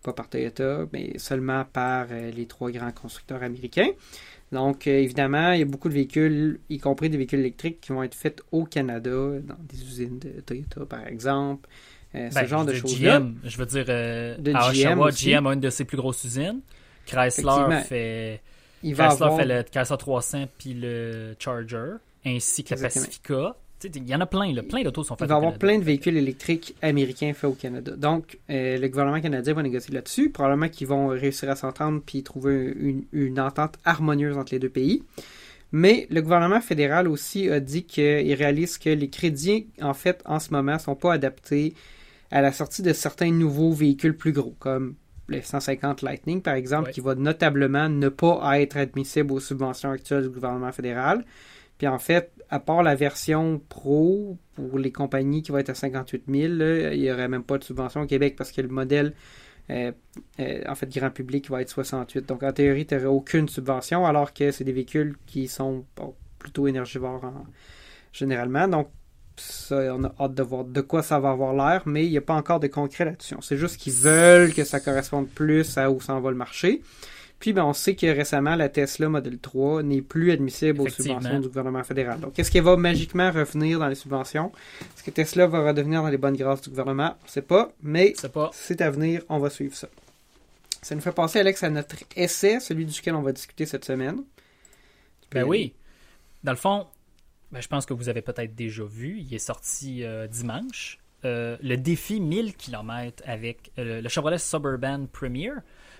pas 0.02 0.12
par 0.12 0.28
Toyota, 0.28 0.84
mais 0.92 1.18
seulement 1.18 1.64
par 1.64 2.08
euh, 2.10 2.30
les 2.30 2.44
trois 2.44 2.70
grands 2.70 2.92
constructeurs 2.92 3.42
américains. 3.42 3.88
Donc, 4.54 4.86
euh, 4.86 4.92
évidemment, 5.00 5.52
il 5.52 5.58
y 5.58 5.62
a 5.62 5.66
beaucoup 5.66 5.88
de 5.88 5.94
véhicules, 5.94 6.60
y 6.70 6.78
compris 6.78 7.10
des 7.10 7.16
véhicules 7.18 7.40
électriques, 7.40 7.80
qui 7.80 7.92
vont 7.92 8.02
être 8.04 8.14
faits 8.14 8.40
au 8.52 8.64
Canada, 8.64 9.10
dans 9.10 9.56
des 9.68 9.82
usines 9.82 10.18
de 10.20 10.40
Toyota, 10.40 10.86
par 10.86 11.06
exemple. 11.06 11.68
Euh, 12.14 12.30
ce 12.30 12.34
Ben, 12.36 12.46
genre 12.46 12.64
de 12.64 12.72
de 12.72 12.76
choses-là. 12.78 13.18
GM, 13.18 13.34
je 13.42 13.58
veux 13.58 13.66
dire, 13.66 13.84
euh, 13.88 14.36
De 14.38 14.52
à 14.54 14.70
GM 14.72 14.98
Oshawa, 15.00 15.08
aussi. 15.08 15.30
GM 15.30 15.46
a 15.48 15.52
une 15.54 15.60
de 15.60 15.70
ses 15.70 15.84
plus 15.84 15.96
grosses 15.96 16.22
usines. 16.24 16.60
Chrysler 17.06 17.80
fait, 17.88 18.40
Il 18.84 18.94
va 18.94 19.08
Chrysler 19.08 19.24
avoir... 19.24 19.40
fait 19.40 19.44
le 19.46 19.62
Chrysler 19.64 19.96
300 19.98 20.44
puis 20.56 20.74
le 20.74 21.34
Charger, 21.38 21.94
ainsi 22.24 22.62
que 22.64 22.70
la 22.70 22.76
Exactement. 22.76 23.04
Pacifica. 23.06 23.56
Il 23.94 24.08
y 24.08 24.14
en 24.14 24.20
a 24.20 24.26
plein, 24.26 24.52
là. 24.52 24.62
plein 24.62 24.82
d'autos 24.82 25.04
sont 25.04 25.16
faits 25.16 25.26
Il 25.26 25.28
va 25.28 25.34
y 25.34 25.38
avoir 25.38 25.58
plein 25.58 25.78
de 25.78 25.84
véhicules 25.84 26.16
électriques 26.16 26.74
américains 26.82 27.32
faits 27.34 27.50
au 27.50 27.54
Canada. 27.54 27.92
Donc, 27.96 28.38
euh, 28.50 28.78
le 28.78 28.88
gouvernement 28.88 29.20
canadien 29.20 29.52
va 29.54 29.62
négocier 29.62 29.92
là-dessus. 29.94 30.30
Probablement 30.30 30.68
qu'ils 30.68 30.86
vont 30.86 31.08
réussir 31.08 31.50
à 31.50 31.56
s'entendre 31.56 32.00
puis 32.04 32.22
trouver 32.22 32.72
une, 32.78 33.04
une 33.12 33.40
entente 33.40 33.74
harmonieuse 33.84 34.36
entre 34.38 34.52
les 34.54 34.58
deux 34.58 34.68
pays. 34.68 35.02
Mais 35.72 36.06
le 36.10 36.22
gouvernement 36.22 36.60
fédéral 36.60 37.08
aussi 37.08 37.50
a 37.50 37.58
dit 37.60 37.84
qu'il 37.84 38.32
réalise 38.34 38.78
que 38.78 38.90
les 38.90 39.08
crédits, 39.10 39.66
en 39.82 39.92
fait, 39.94 40.22
en 40.24 40.38
ce 40.38 40.52
moment, 40.52 40.78
sont 40.78 40.94
pas 40.94 41.12
adaptés 41.14 41.74
à 42.30 42.40
la 42.42 42.52
sortie 42.52 42.82
de 42.82 42.92
certains 42.92 43.32
nouveaux 43.32 43.72
véhicules 43.72 44.16
plus 44.16 44.32
gros, 44.32 44.54
comme 44.60 44.94
le 45.26 45.40
150 45.42 46.02
Lightning, 46.02 46.42
par 46.42 46.54
exemple, 46.54 46.88
Ouais. 46.88 46.92
qui 46.92 47.00
va 47.00 47.14
notablement 47.14 47.88
ne 47.88 48.08
pas 48.08 48.60
être 48.60 48.76
admissible 48.76 49.32
aux 49.32 49.40
subventions 49.40 49.90
actuelles 49.90 50.22
du 50.24 50.28
gouvernement 50.28 50.70
fédéral. 50.70 51.24
Puis 51.78 51.86
en 51.86 51.98
fait, 51.98 52.30
à 52.50 52.60
part 52.60 52.82
la 52.82 52.94
version 52.94 53.60
pro 53.68 54.36
pour 54.54 54.78
les 54.78 54.92
compagnies 54.92 55.42
qui 55.42 55.50
va 55.52 55.60
être 55.60 55.70
à 55.70 55.74
58 55.74 56.24
000, 56.28 56.54
là, 56.54 56.94
il 56.94 57.00
n'y 57.00 57.10
aurait 57.10 57.28
même 57.28 57.42
pas 57.42 57.58
de 57.58 57.64
subvention 57.64 58.02
au 58.02 58.06
Québec 58.06 58.36
parce 58.36 58.52
que 58.52 58.60
le 58.60 58.68
modèle, 58.68 59.12
euh, 59.70 59.90
euh, 60.40 60.62
en 60.68 60.74
fait, 60.74 60.88
grand 60.94 61.10
public 61.10 61.50
va 61.50 61.62
être 61.62 61.70
68. 61.70 62.26
Donc 62.26 62.42
en 62.42 62.52
théorie, 62.52 62.86
tu 62.86 62.94
n'aurais 62.94 63.06
aucune 63.06 63.48
subvention 63.48 64.06
alors 64.06 64.32
que 64.32 64.50
c'est 64.50 64.64
des 64.64 64.72
véhicules 64.72 65.16
qui 65.26 65.48
sont 65.48 65.84
plutôt 66.38 66.68
énergivores 66.68 67.24
en- 67.24 67.46
généralement. 68.12 68.68
Donc 68.68 68.88
ça, 69.36 69.76
on 69.96 70.04
a 70.04 70.14
hâte 70.20 70.34
de 70.34 70.42
voir 70.44 70.64
de 70.64 70.80
quoi 70.80 71.02
ça 71.02 71.18
va 71.18 71.30
avoir 71.30 71.54
l'air, 71.54 71.82
mais 71.86 72.04
il 72.04 72.10
n'y 72.10 72.18
a 72.18 72.20
pas 72.22 72.34
encore 72.34 72.60
de 72.60 72.68
concret 72.68 73.04
là-dessus. 73.04 73.34
C'est 73.40 73.56
juste 73.56 73.78
qu'ils 73.78 73.94
veulent 73.94 74.52
que 74.54 74.62
ça 74.62 74.78
corresponde 74.78 75.28
plus 75.28 75.76
à 75.76 75.90
où 75.90 76.00
s'en 76.00 76.20
va 76.20 76.30
le 76.30 76.36
marché. 76.36 76.82
Puis 77.40 77.52
ben, 77.52 77.64
on 77.64 77.72
sait 77.74 77.94
que 77.94 78.06
récemment, 78.06 78.54
la 78.54 78.68
Tesla 78.70 79.08
Model 79.08 79.38
3 79.38 79.82
n'est 79.82 80.00
plus 80.00 80.30
admissible 80.32 80.80
aux 80.80 80.88
subventions 80.88 81.40
du 81.40 81.48
gouvernement 81.48 81.84
fédéral. 81.84 82.18
Donc, 82.20 82.38
est-ce 82.38 82.50
qu'elle 82.50 82.62
va 82.64 82.76
magiquement 82.76 83.30
revenir 83.30 83.78
dans 83.78 83.88
les 83.88 83.94
subventions? 83.96 84.50
Est-ce 84.80 85.02
que 85.02 85.10
Tesla 85.10 85.46
va 85.46 85.66
redevenir 85.66 86.02
dans 86.02 86.08
les 86.08 86.16
bonnes 86.16 86.36
grâces 86.36 86.62
du 86.62 86.70
gouvernement? 86.70 87.16
On 87.20 87.24
ne 87.24 87.30
sait 87.30 87.42
pas, 87.42 87.72
mais 87.82 88.14
C'est 88.52 88.80
à 88.80 88.90
venir, 88.90 89.22
on 89.28 89.38
va 89.38 89.50
suivre 89.50 89.74
ça. 89.76 89.88
Ça 90.80 90.94
nous 90.94 91.00
fait 91.00 91.12
passer, 91.12 91.40
Alex, 91.40 91.62
à 91.62 91.70
notre 91.70 91.96
essai, 92.16 92.60
celui 92.60 92.86
duquel 92.86 93.14
on 93.14 93.22
va 93.22 93.32
discuter 93.32 93.66
cette 93.66 93.84
semaine. 93.84 94.22
Ben 95.32 95.40
aller. 95.40 95.48
oui. 95.48 95.74
Dans 96.44 96.52
le 96.52 96.58
fond, 96.58 96.86
ben, 97.52 97.60
je 97.60 97.68
pense 97.68 97.84
que 97.86 97.94
vous 97.94 98.08
avez 98.08 98.22
peut-être 98.22 98.54
déjà 98.54 98.84
vu. 98.84 99.18
Il 99.18 99.34
est 99.34 99.38
sorti 99.38 100.04
euh, 100.04 100.26
dimanche. 100.26 100.98
euh, 101.24 101.56
le 101.62 101.76
défi 101.76 102.20
1000 102.20 102.54
km 102.54 103.22
avec 103.26 103.70
euh, 103.78 104.00
le 104.02 104.08
Chevrolet 104.08 104.38
Suburban 104.38 105.06
Premier. 105.10 105.52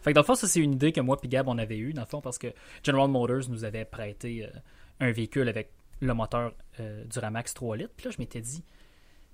Fait 0.05 0.11
que 0.11 0.15
dans 0.15 0.21
le 0.21 0.27
fond, 0.27 0.35
ça, 0.35 0.47
c'est 0.47 0.61
une 0.61 0.75
idée 0.75 0.93
que 0.93 1.01
moi 1.01 1.17
et 1.23 1.29
Gab, 1.29 1.49
on 1.49 1.57
avait 1.57 1.79
eue, 1.79 1.95
dans 1.95 2.03
le 2.03 2.07
fond, 2.07 2.21
parce 2.21 2.37
que 2.37 2.49
General 2.85 3.09
Motors 3.09 3.49
nous 3.49 3.65
avait 3.65 3.87
prêté 3.87 4.47
un 5.01 5.11
véhicule 5.11 5.49
avec 5.49 5.71
le 6.01 6.13
moteur 6.13 6.53
du 6.79 7.19
Ramax 7.19 7.55
3 7.55 7.79
litres. 7.79 7.95
Puis 7.97 8.05
là, 8.05 8.11
je 8.11 8.21
m'étais 8.21 8.43
dit, 8.43 8.63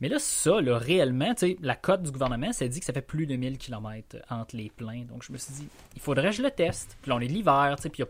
mais 0.01 0.09
là, 0.09 0.21
ça, 0.21 0.61
là, 0.61 0.79
réellement, 0.79 1.35
la 1.61 1.75
cote 1.75 2.05
du 2.05 2.13
gouvernement, 2.13 2.53
ça 2.53 2.69
dit 2.69 2.79
que 2.79 2.87
ça 2.87 2.93
fait 2.93 3.03
plus 3.03 3.27
de 3.27 3.35
1000 3.35 3.59
km 3.59 4.17
entre 4.31 4.57
les 4.57 4.71
pleins. 4.71 5.03
Donc, 5.03 5.25
je 5.25 5.33
me 5.33 5.39
suis 5.39 5.53
dit, 5.53 5.69
il 5.97 6.01
faudrait 6.01 6.31
que 6.31 6.37
je 6.37 6.43
le 6.43 6.53
teste. 6.53 6.97
Puis 7.03 7.11
là, 7.11 7.17
on 7.17 7.21
est 7.21 7.27
l'hiver, 7.27 7.77
puis 7.93 8.05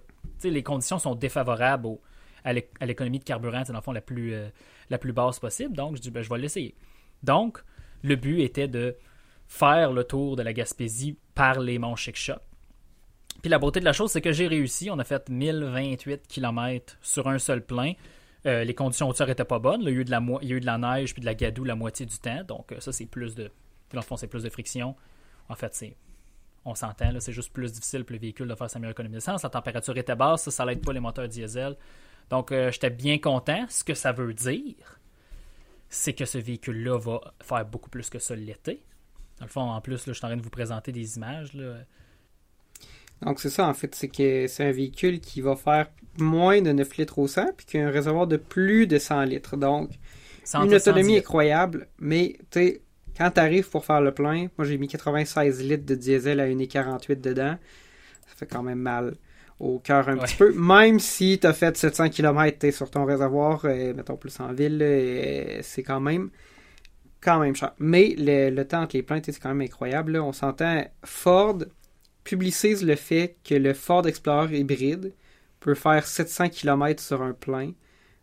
les 0.45 0.62
conditions 0.62 0.99
sont 0.99 1.14
défavorables 1.14 1.97
à 2.45 2.52
l'économie 2.52 3.21
de 3.21 3.25
carburant, 3.25 3.62
dans 3.62 3.75
le 3.75 3.81
fond, 3.81 3.93
la 3.93 4.02
plus, 4.02 4.35
la 4.90 4.99
plus 4.99 5.12
basse 5.12 5.38
possible. 5.38 5.75
Donc, 5.75 5.97
je 5.97 6.02
dis, 6.02 6.11
ben, 6.11 6.23
je 6.23 6.29
vais 6.29 6.38
l'essayer. 6.38 6.75
Donc, 7.23 7.64
le 8.02 8.17
but 8.17 8.40
était 8.40 8.69
de 8.69 8.97
faire 9.49 9.93
le 9.93 10.05
tour 10.05 10.37
de 10.37 10.43
la 10.43 10.52
Gaspésie 10.52 11.17
par 11.35 11.59
les 11.59 11.79
monts 11.79 11.97
Chic 11.97 12.31
Puis 13.42 13.50
la 13.50 13.59
beauté 13.59 13.80
de 13.80 13.85
la 13.85 13.92
chose, 13.92 14.11
c'est 14.11 14.20
que 14.20 14.32
j'ai 14.32 14.47
réussi. 14.47 14.90
On 14.90 14.99
a 14.99 15.04
fait 15.04 15.28
1028 15.28 16.26
km 16.28 16.97
sur 17.00 17.28
un 17.28 17.38
seul 17.38 17.64
plein. 17.64 17.92
Euh, 18.47 18.64
les 18.64 18.75
conditions 18.75 19.09
hauteurs 19.09 19.26
n'étaient 19.26 19.44
pas 19.44 19.59
bonnes. 19.59 19.82
il, 19.82 19.87
y 19.87 19.88
a 19.88 19.92
eu 19.92 20.04
de 20.04 20.11
la 20.11 20.23
il 20.42 20.49
y 20.49 20.52
a 20.52 20.56
eu 20.56 20.61
de 20.61 20.66
la 20.66 20.78
neige 20.78 21.12
puis 21.12 21.20
de 21.20 21.26
la 21.26 21.35
gadoue 21.35 21.64
la 21.64 21.75
moitié 21.75 22.06
du 22.06 22.18
temps. 22.18 22.42
Donc, 22.44 22.73
euh, 22.73 22.80
ça, 22.80 22.92
c'est 22.92 23.06
plus 23.06 23.35
de. 23.35 23.50
Dans 23.92 24.00
le 24.00 24.04
fond, 24.04 24.16
c'est 24.16 24.28
plus 24.28 24.42
de 24.42 24.50
friction. 24.50 24.94
En 25.49 25.54
fait, 25.54 25.75
c'est. 25.75 25.97
On 26.66 26.75
s'entend, 26.75 27.11
c'est 27.20 27.32
juste 27.32 27.54
plus 27.54 27.73
difficile 27.73 28.04
pour 28.04 28.12
le 28.12 28.20
véhicule 28.20 28.47
de 28.47 28.54
faire 28.54 28.68
sa 28.68 28.78
meilleure 28.78 28.92
économie 28.92 29.14
d'essence. 29.14 29.42
La 29.42 29.49
température 29.49 29.97
était 29.97 30.14
basse, 30.14 30.42
ça, 30.42 30.50
ça 30.50 30.66
n'aide 30.66 30.85
pas 30.85 30.92
les 30.92 31.00
moteurs 31.00 31.26
diesel. 31.26 31.75
Donc, 32.28 32.52
euh, 32.52 32.70
j'étais 32.70 32.90
bien 32.90 33.18
content. 33.18 33.64
Ce 33.70 33.82
que 33.82 33.94
ça 33.94 34.12
veut 34.12 34.35
dire, 34.35 35.00
c'est 35.88 36.12
que 36.12 36.26
ce 36.26 36.37
véhicule-là 36.37 36.99
va 36.99 37.20
faire 37.40 37.64
beaucoup 37.64 37.88
plus 37.88 38.11
que 38.11 38.18
ça 38.18 38.37
l'été. 38.37 38.82
Dans 39.38 39.47
le 39.47 39.50
fond, 39.50 39.62
en 39.62 39.80
plus, 39.80 40.04
je 40.06 40.12
suis 40.12 40.25
en 40.25 40.28
train 40.28 40.37
de 40.37 40.42
vous 40.42 40.50
présenter 40.50 40.92
des 40.92 41.16
images. 41.16 41.52
Donc, 43.23 43.41
c'est 43.41 43.50
ça, 43.50 43.69
en 43.69 43.75
fait. 43.75 43.95
C'est 43.95 44.09
que 44.09 44.47
c'est 44.47 44.65
un 44.65 44.73
véhicule 44.73 45.21
qui 45.21 45.41
va 45.41 45.57
faire 45.57 45.91
moins 46.19 46.61
de 46.62 46.73
9 46.73 46.97
litres 46.97 47.19
au 47.19 47.29
100 47.29 47.53
puis 47.57 47.67
qui 47.67 47.79
a 47.79 47.87
un 47.87 47.91
réservoir 47.91 48.27
de 48.27 48.37
plus 48.37 48.87
de 48.87 48.99
100 48.99 49.23
litres. 49.25 49.57
Donc, 49.57 49.91
une 50.55 50.75
autonomie 50.75 51.19
incroyable. 51.19 51.89
Mais, 51.99 52.37
tu 52.50 52.61
sais, 52.61 52.81
quand 53.17 53.31
tu 53.31 53.41
arrives 53.41 53.69
pour 53.69 53.85
faire 53.85 54.00
le 54.00 54.12
plein, 54.12 54.49
moi, 54.57 54.67
j'ai 54.67 54.79
mis 54.79 54.89
96 54.89 55.62
litres 55.62 55.87
de 55.87 55.95
diesel 55.95 56.41
à 56.41 56.49
1,48 56.49 57.21
dedans. 57.21 57.57
Ça 58.27 58.35
fait 58.37 58.47
quand 58.47 58.62
même 58.62 58.79
mal 58.79 59.15
au 59.59 59.79
cœur 59.79 60.09
un 60.09 60.17
petit 60.17 60.37
peu. 60.37 60.53
Même 60.55 60.99
si 60.99 61.39
tu 61.39 61.47
as 61.47 61.53
fait 61.53 61.77
700 61.77 62.09
km 62.09 62.71
sur 62.73 62.91
ton 62.91 63.05
réservoir, 63.05 63.61
euh, 63.65 63.93
mettons 63.95 64.17
plus 64.17 64.41
en 64.41 64.53
ville, 64.53 64.79
euh, 64.81 65.59
c'est 65.62 65.83
quand 65.83 66.00
même 66.00 66.31
quand 67.21 67.39
même 67.41 67.55
cher. 67.55 67.75
Mais 67.79 68.15
le, 68.17 68.62
temps 68.62 68.83
entre 68.83 68.97
les 68.97 69.03
plaintes, 69.03 69.27
c'est 69.27 69.39
quand 69.39 69.50
même 69.50 69.61
incroyable. 69.61 70.17
On 70.19 70.33
s'entend, 70.33 70.83
Ford 71.05 71.59
publicise 72.25 72.85
le 72.85 72.97
fait 72.97 73.37
que 73.45 73.55
le 73.55 73.75
Ford 73.75 74.07
Explorer 74.07 74.59
hybride 74.59 75.12
peut 75.59 75.75
faire 75.75 76.07
700 76.07 76.49
km 76.50 77.03
sur 77.03 77.23
un 77.23 77.33
plein, 77.33 77.73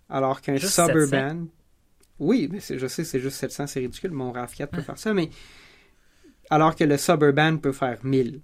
alors 0.09 0.41
qu'un 0.41 0.57
Suburban... 0.57 1.47
Oui, 2.19 2.49
mais 2.51 2.59
je 2.59 2.87
sais, 2.87 3.03
c'est 3.03 3.19
juste 3.19 3.37
700, 3.37 3.67
c'est 3.67 3.79
ridicule. 3.79 4.11
Mon 4.11 4.33
RAV4 4.33 4.67
peut 4.67 4.81
faire 4.81 4.97
ça, 4.97 5.13
mais 5.13 5.29
alors 6.49 6.75
que 6.75 6.83
le 6.83 6.97
Suburban 6.97 7.57
peut 7.57 7.73
faire 7.73 7.99
1000. 8.03 8.41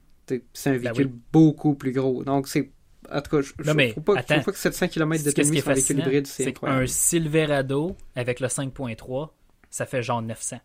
C'est 0.53 0.69
un 0.69 0.73
ben 0.73 0.79
véhicule 0.79 1.11
beaucoup 1.31 1.73
plus 1.73 1.91
gros. 1.91 2.23
Donc, 2.23 2.47
c'est 2.47 2.71
en 3.11 3.21
tout 3.21 3.37
cas, 3.37 3.41
je 3.41 3.71
ne 3.71 3.91
faut, 3.93 4.01
pas, 4.01 4.21
que 4.21 4.57
700 4.57 4.87
km 4.87 5.23
d'autonomie 5.23 5.59
sur 5.59 5.69
un 5.69 5.73
véhicule 5.73 5.99
hybride, 5.99 6.27
c'est 6.27 6.47
incroyable. 6.47 6.83
Un 6.83 6.87
Silverado 6.87 7.97
avec 8.15 8.39
le 8.39 8.47
5.3, 8.47 9.29
ça 9.69 9.85
fait 9.85 10.01
genre 10.01 10.21
900. 10.21 10.57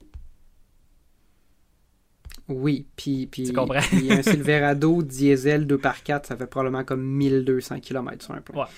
Oui, 2.49 2.87
puis, 2.97 3.27
puis, 3.27 3.53
un 3.55 4.23
Silverado 4.23 5.03
diesel 5.03 5.67
2x4, 5.67 6.27
ça 6.27 6.37
fait 6.37 6.47
probablement 6.47 6.83
comme 6.83 7.03
1200 7.03 7.81
km 7.81 8.25
sur 8.25 8.35
un 8.35 8.41
plan. 8.41 8.63
Ouais. 8.63 8.69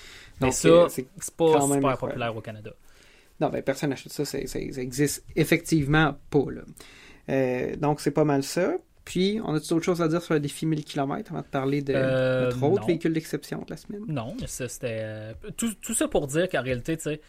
Mais 0.40 0.50
ça, 0.50 0.86
c'est 0.88 1.06
pas 1.36 1.60
super 1.60 1.98
populaire 1.98 2.36
au 2.36 2.40
Canada. 2.40 2.72
Non, 3.40 3.48
ben, 3.48 3.62
personne 3.62 3.90
n'achète 3.90 4.12
ça, 4.12 4.24
ça, 4.24 4.38
ça, 4.46 4.58
existe 4.58 5.24
effectivement 5.34 6.18
pas. 6.30 6.50
Là. 6.50 6.60
Euh, 7.30 7.76
donc, 7.76 8.00
c'est 8.00 8.10
pas 8.10 8.24
mal 8.24 8.42
ça. 8.42 8.74
Puis, 9.04 9.40
on 9.42 9.54
a 9.54 9.60
d'autres 9.60 9.82
choses 9.82 10.02
à 10.02 10.08
dire 10.08 10.22
sur 10.22 10.34
le 10.34 10.40
défi 10.40 10.66
1000 10.66 10.84
km 10.84 11.32
avant 11.32 11.40
de 11.40 11.46
parler 11.46 11.80
de 11.80 11.94
euh, 11.96 12.44
notre 12.44 12.62
autre 12.64 12.86
véhicule 12.86 13.12
d'exception 13.12 13.60
de 13.62 13.70
la 13.70 13.76
semaine? 13.76 14.04
Non, 14.08 14.36
mais 14.40 14.46
ça, 14.46 14.68
c'était. 14.68 15.00
Euh, 15.02 15.32
tout, 15.56 15.94
ça 15.94 16.06
pour 16.06 16.26
dire 16.26 16.48
qu'en 16.48 16.62
réalité, 16.62 16.96
tu 16.96 17.04
sais, 17.04 17.20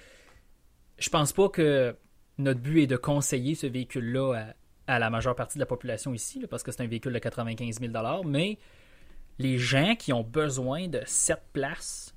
je 0.98 1.10
pense 1.10 1.32
pas 1.32 1.50
que 1.50 1.96
notre 2.38 2.60
but 2.60 2.84
est 2.84 2.88
de 2.88 2.98
conseiller 2.98 3.56
ce 3.56 3.68
véhicule-là 3.68 4.54
à, 4.88 5.00
la 5.00 5.10
majeure 5.10 5.36
partie 5.36 5.58
de 5.58 5.62
la 5.62 5.66
population 5.66 6.14
ici, 6.14 6.46
parce 6.50 6.64
que 6.64 6.72
c'est 6.72 6.84
un 6.84 6.88
véhicule 6.88 7.14
de 7.14 7.20
95 7.20 7.80
000 7.80 7.94
mais 8.26 8.58
les 9.40 9.58
gens 9.58 9.96
qui 9.96 10.14
ont 10.14 10.24
besoin 10.24 10.88
de 10.88 11.02
7 11.06 11.40
places, 11.54 12.16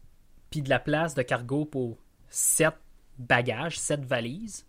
puis 0.51 0.63
de 0.63 0.71
la 0.71 0.79
place 0.79 1.15
de 1.15 1.23
cargo 1.23 1.65
pour 1.65 1.99
7 2.29 2.75
bagages, 3.19 3.79
7 3.79 4.05
valises, 4.05 4.67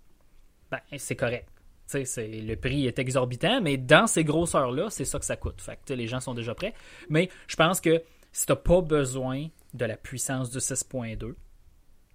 ben, 0.71 0.79
c'est 0.97 1.15
correct 1.15 1.49
le 1.93 2.55
prix 2.55 2.87
est 2.87 2.99
exorbitant, 2.99 3.61
mais 3.61 3.77
dans 3.77 4.07
ces 4.07 4.23
grosseurs-là, 4.23 4.89
c'est 4.89 5.05
ça 5.05 5.19
que 5.19 5.25
ça 5.25 5.35
coûte. 5.35 5.61
Fait 5.61 5.79
les 5.89 6.07
gens 6.07 6.19
sont 6.19 6.33
déjà 6.33 6.55
prêts. 6.55 6.73
Mais 7.09 7.29
je 7.47 7.55
pense 7.55 7.79
que 7.79 8.01
si 8.31 8.45
tu 8.45 8.51
n'as 8.51 8.57
pas 8.57 8.81
besoin 8.81 9.47
de 9.73 9.85
la 9.85 9.97
puissance 9.97 10.49
du 10.49 10.57
6.2, 10.57 11.35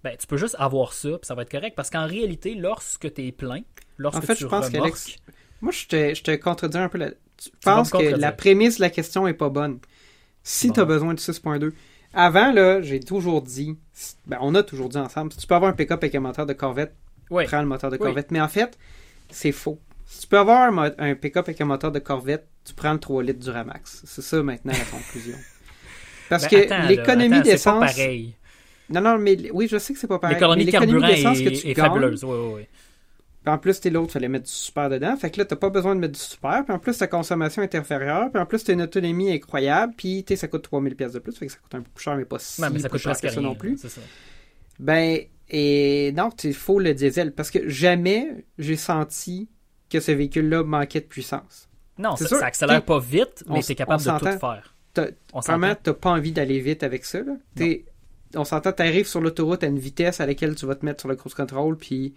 ben, 0.03 0.17
tu 0.17 0.27
peux 0.27 0.37
juste 0.37 0.57
avoir 0.59 0.93
ça, 0.93 1.11
puis 1.11 1.27
ça 1.27 1.35
va 1.35 1.43
être 1.43 1.51
correct. 1.51 1.75
Parce 1.77 1.91
qu'en 1.91 2.07
réalité, 2.07 2.55
lorsque 2.55 3.13
tu 3.13 3.27
es 3.27 3.33
plein, 3.33 3.61
lorsque 3.97 4.19
en 4.19 4.23
fait, 4.23 4.35
tu 4.35 4.45
je 4.45 4.49
pense 4.49 4.71
qu'Alex, 4.71 5.17
moi, 5.61 5.73
je 5.73 5.87
te, 5.87 6.15
je 6.15 6.23
te 6.23 6.35
contredis 6.37 6.79
un 6.79 6.89
peu. 6.89 6.99
là 6.99 7.11
Je 7.43 7.51
pense 7.63 7.91
que 7.91 8.17
la 8.17 8.33
prémisse 8.33 8.77
de 8.77 8.83
la 8.83 8.91
question 8.91 9.27
est 9.27 9.35
pas 9.35 9.49
bonne? 9.49 9.79
Si 10.43 10.73
tu 10.73 10.81
as 10.81 10.85
besoin 10.85 11.15
de 11.15 11.21
6.2, 11.21 11.73
avant, 12.15 12.53
là, 12.53 12.81
j'ai 12.81 13.01
toujours 13.01 13.43
dit, 13.43 13.77
ben, 14.27 14.39
on 14.41 14.55
a 14.55 14.63
toujours 14.63 14.89
dit 14.89 14.97
ensemble, 14.97 15.33
si 15.33 15.39
tu 15.39 15.47
peux 15.47 15.55
avoir 15.55 15.71
un 15.71 15.75
pick-up 15.75 16.03
avec 16.03 16.15
un 16.15 16.21
moteur 16.21 16.47
de 16.47 16.53
Corvette, 16.53 16.95
prends 17.29 17.61
le 17.61 17.67
moteur 17.67 17.91
de 17.91 17.97
Corvette. 17.97 18.31
Mais 18.31 18.41
en 18.41 18.49
fait, 18.49 18.79
c'est 19.31 19.53
faux. 19.53 19.79
Si 20.07 20.23
tu 20.23 20.27
peux 20.27 20.39
avoir 20.39 20.73
un, 20.99 21.15
pick-up 21.15 21.49
avec 21.49 21.61
un 21.61 21.67
moteur 21.67 21.93
de 21.93 22.01
Corvette, 22.01 22.49
tu 22.65 22.75
prends 22.75 22.93
le 22.93 22.99
3 22.99 23.23
litres 23.23 23.39
du 23.39 23.51
Ramax. 23.51 24.03
C'est 24.05 24.23
ça 24.23 24.43
maintenant 24.43 24.73
la 24.73 24.85
conclusion. 24.85 25.37
Parce 26.29 26.49
ben, 26.49 26.67
que 26.67 26.89
l'économie 26.89 27.43
d'essence. 27.43 27.93
Pareil. 27.93 28.35
Non, 28.89 29.01
non, 29.01 29.19
mais 29.19 29.37
oui, 29.53 29.69
je 29.71 29.79
sais 29.79 29.93
que 29.93 30.01
c'est 30.01 30.09
pas 30.09 30.19
pareil. 30.19 30.37
L'économie 30.65 30.65
d'essence 30.65 31.39
que 31.39 31.49
tu 31.49 31.69
est 31.69 31.75
gagnes, 31.75 31.87
fabuleuse. 31.87 32.25
Oui, 32.25 32.37
oui, 32.37 32.53
oui. 32.57 32.63
Puis 33.51 33.55
en 33.57 33.59
plus, 33.59 33.81
t'es 33.81 33.91
l'autre, 33.91 34.13
fallait 34.13 34.29
mettre 34.29 34.45
du 34.45 34.53
super 34.53 34.89
dedans. 34.89 35.17
Fait 35.17 35.29
que 35.29 35.39
là, 35.39 35.45
t'as 35.45 35.57
pas 35.57 35.71
besoin 35.71 35.97
de 35.97 36.01
mettre 36.01 36.13
du 36.13 36.21
super. 36.21 36.65
Puis 36.65 36.73
en 36.73 36.79
plus, 36.79 36.97
ta 36.97 37.09
consommation 37.09 37.63
est 37.63 37.75
inférieure. 37.75 38.31
Puis 38.31 38.41
en 38.41 38.47
plus, 38.47 38.63
t'as 38.63 38.75
une 38.75 38.83
autonomie 38.83 39.33
incroyable. 39.33 39.93
Puis 39.97 40.25
ça 40.37 40.47
coûte 40.47 40.63
3000 40.63 40.95
pièces 40.95 41.15
de 41.15 41.19
plus. 41.19 41.37
Fait 41.37 41.47
que 41.47 41.53
ça 41.53 41.59
coûte 41.59 41.75
un 41.75 41.81
peu 41.81 41.91
plus 41.93 42.05
cher, 42.05 42.17
mais 42.17 42.25
pas 42.25 42.39
si 42.39 42.61
mais 42.61 42.79
ça 42.79 42.89
coûte 42.89 43.01
cher 43.01 43.21
que 43.21 43.29
ça 43.29 43.41
non 43.41 43.57
plus. 43.57 43.77
Ça. 43.79 44.01
Ben, 44.79 45.19
et 45.49 46.13
donc, 46.13 46.45
il 46.45 46.55
faut 46.55 46.79
le 46.79 46.95
diesel 46.95 47.33
parce 47.33 47.51
que 47.51 47.69
jamais 47.69 48.45
j'ai 48.57 48.77
senti 48.77 49.49
que 49.89 49.99
ce 49.99 50.13
véhicule-là 50.13 50.63
manquait 50.63 51.01
de 51.01 51.07
puissance. 51.07 51.69
Non, 51.99 52.15
ça, 52.15 52.29
ça 52.29 52.47
accélère 52.47 52.85
pas 52.85 53.01
vite, 53.01 53.43
mais 53.49 53.63
c'est 53.63 53.75
capable 53.75 54.01
de 54.01 54.11
tout 54.11 54.39
faire. 54.39 54.77
Vraiment, 55.35 55.75
t'as 55.75 55.93
pas 55.93 56.11
envie 56.11 56.31
d'aller 56.31 56.61
vite 56.61 56.85
avec 56.85 57.05
ça. 57.05 57.19
On 58.37 58.45
s'entend, 58.45 58.73
tu 58.73 58.83
arrives 58.83 59.09
sur 59.09 59.21
l'autoroute 59.21 59.65
à 59.65 59.67
une 59.67 59.81
vitesse 59.81 60.21
à 60.21 60.27
laquelle 60.27 60.55
tu 60.55 60.67
vas 60.67 60.77
te 60.77 60.87
mettre 60.87 61.01
sur 61.01 61.09
le 61.09 61.17
cruise 61.17 61.35
control, 61.35 61.77
puis 61.77 62.15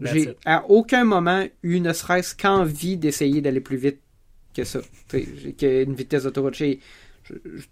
j'ai 0.00 0.36
à 0.44 0.64
aucun 0.68 1.04
moment 1.04 1.46
eu 1.62 1.80
ne 1.80 1.92
serait-ce 1.92 2.34
qu'envie 2.34 2.96
d'essayer 2.96 3.40
d'aller 3.40 3.60
plus 3.60 3.76
vite 3.76 4.00
que 4.54 4.64
ça. 4.64 4.80
Qu'une 5.08 5.94
vitesse 5.94 6.24
d'autoroute 6.24 6.56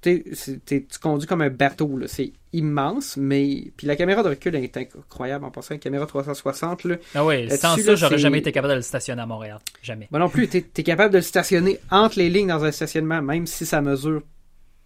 tu 0.02 0.99
conduis 1.00 1.26
comme 1.26 1.43
un 1.43 1.50
bateau, 1.50 2.00
c'est 2.07 2.33
immense, 2.52 3.16
mais. 3.16 3.73
Puis 3.76 3.87
la 3.87 3.97
caméra 3.97 4.23
de 4.23 4.31
recul 4.31 4.54
est 4.57 4.76
incroyable 4.76 5.45
en 5.45 5.50
passant, 5.50 5.75
une 5.75 5.81
caméra 5.81 6.07
360. 6.07 6.85
Là. 6.85 6.97
Ah 7.14 7.25
oui, 7.25 7.49
sans 7.50 7.76
ça, 7.76 7.95
j'aurais 7.95 8.19
jamais 8.19 8.38
été 8.38 8.52
capable 8.52 8.73
de 8.73 8.76
le 8.78 8.83
stationner 8.83 9.23
à 9.23 9.26
Montréal. 9.26 9.59
Jamais. 9.83 10.09
Moi 10.11 10.21
non 10.21 10.28
plus, 10.28 10.49
tu 10.49 10.59
es, 10.59 10.83
capable 10.83 11.12
de 11.12 11.19
le 11.19 11.23
stationner 11.23 11.78
entre 11.90 12.19
les 12.19 12.31
lignes 12.31 12.49
dans 12.49 12.64
un 12.64 12.73
stationnement, 12.73 13.23
même 13.23 13.47
si 13.47 13.66
ça 13.66 13.81
mesure. 13.81 14.23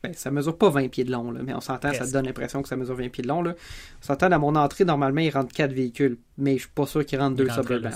Ben, 0.02 0.12
ça 0.14 0.30
mesure 0.30 0.56
pas 0.56 0.70
20 0.70 0.88
pieds 0.88 1.04
de 1.04 1.10
long, 1.10 1.30
là, 1.30 1.40
mais 1.42 1.54
on 1.54 1.60
s'entend, 1.60 1.92
ça 1.92 2.06
te 2.06 2.12
donne 2.12 2.26
l'impression 2.26 2.62
que 2.62 2.68
ça 2.68 2.76
mesure 2.76 2.94
20 2.94 3.08
pieds 3.08 3.22
de 3.22 3.28
long. 3.28 3.42
Là. 3.42 3.54
On 4.00 4.06
s'entend, 4.06 4.30
à 4.30 4.38
mon 4.38 4.54
entrée, 4.54 4.84
normalement, 4.84 5.20
il 5.20 5.30
rentre 5.30 5.52
4 5.52 5.72
véhicules, 5.72 6.18
mais 6.36 6.54
je 6.54 6.62
suis 6.62 6.70
pas 6.70 6.86
sûr 6.86 7.04
qu'il 7.04 7.18
rentre 7.18 7.36
2 7.36 7.48
Suburban. 7.48 7.90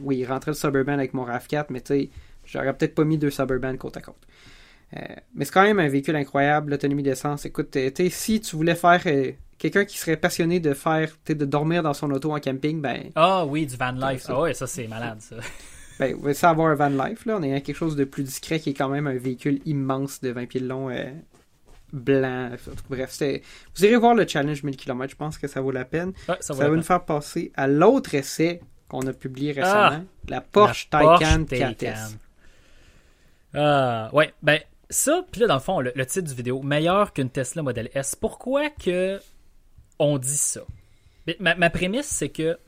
oui, 0.00 0.18
il 0.18 0.26
rentrait 0.26 0.50
le 0.50 0.56
Suburban 0.56 0.94
avec 0.94 1.14
mon 1.14 1.24
RAV4, 1.26 1.66
mais 1.70 1.80
tu 1.80 1.94
sais, 1.94 2.10
j'aurais 2.44 2.72
peut-être 2.76 2.94
pas 2.94 3.04
mis 3.04 3.18
deux 3.18 3.30
Suburban 3.30 3.76
côte 3.76 3.96
à 3.96 4.00
côte. 4.00 4.16
Euh, 4.96 5.00
mais 5.34 5.44
c'est 5.44 5.52
quand 5.52 5.62
même 5.62 5.78
un 5.78 5.88
véhicule 5.88 6.16
incroyable, 6.16 6.72
l'autonomie 6.72 7.02
d'essence. 7.02 7.44
Écoute, 7.44 7.76
euh, 7.76 7.90
si 8.10 8.40
tu 8.40 8.56
voulais 8.56 8.74
faire 8.74 9.00
euh, 9.06 9.32
quelqu'un 9.58 9.84
qui 9.84 9.98
serait 9.98 10.16
passionné 10.16 10.60
de 10.60 10.74
faire, 10.74 11.10
de 11.26 11.44
dormir 11.44 11.82
dans 11.82 11.94
son 11.94 12.10
auto 12.10 12.32
en 12.32 12.38
camping, 12.38 12.80
ben. 12.80 13.10
Ah 13.16 13.44
oui, 13.46 13.66
du 13.66 13.76
van 13.76 13.92
life. 13.92 14.26
Ah 14.28 14.40
ouais, 14.42 14.54
ça 14.54 14.66
c'est 14.66 14.86
malade 14.86 15.20
ça. 15.20 15.36
Ben, 15.98 16.16
on 16.22 16.32
ça 16.32 16.50
avoir 16.50 16.68
un 16.68 16.74
van 16.74 16.88
life, 16.88 17.24
là. 17.26 17.36
On 17.38 17.42
est 17.42 17.54
à 17.54 17.60
quelque 17.60 17.76
chose 17.76 17.96
de 17.96 18.04
plus 18.04 18.24
discret 18.24 18.58
qui 18.58 18.70
est 18.70 18.74
quand 18.74 18.88
même 18.88 19.06
un 19.06 19.16
véhicule 19.16 19.60
immense 19.64 20.20
de 20.20 20.30
20 20.30 20.46
pieds 20.46 20.60
de 20.60 20.66
long, 20.66 20.90
blanc. 21.94 22.50
Bref, 22.90 23.22
vous 23.74 23.84
irez 23.84 23.96
voir 23.96 24.14
le 24.14 24.26
challenge 24.26 24.62
1000 24.62 24.76
km, 24.76 25.10
je 25.10 25.16
pense 25.16 25.38
que 25.38 25.46
ça 25.46 25.60
vaut 25.60 25.70
la 25.70 25.84
peine. 25.84 26.12
ça, 26.40 26.54
va 26.54 26.68
nous 26.68 26.82
faire 26.82 27.04
passer 27.04 27.52
à 27.54 27.66
l'autre 27.66 28.14
essai 28.14 28.60
qu'on 28.88 29.06
a 29.06 29.12
publié 29.12 29.52
récemment. 29.52 30.04
la 30.28 30.40
Porsche 30.40 30.90
Taycan 30.90 31.44
4S. 31.44 32.16
Ah, 33.54 34.10
ouais, 34.12 34.34
ben 34.42 34.58
ça, 34.90 35.24
puis 35.30 35.40
là, 35.40 35.46
dans 35.46 35.54
le 35.54 35.60
fond, 35.60 35.80
le, 35.80 35.92
titre 36.06 36.28
du 36.28 36.34
vidéo, 36.34 36.60
meilleur 36.62 37.12
qu'une 37.12 37.30
Tesla 37.30 37.62
Model 37.62 37.88
S. 37.94 38.16
Pourquoi 38.16 38.68
que 38.70 39.20
on 39.98 40.18
dit 40.18 40.36
ça? 40.36 40.62
Ma, 41.38 41.54
ma 41.54 41.70
prémisse, 41.70 42.06
c'est 42.06 42.28
que 42.28 42.58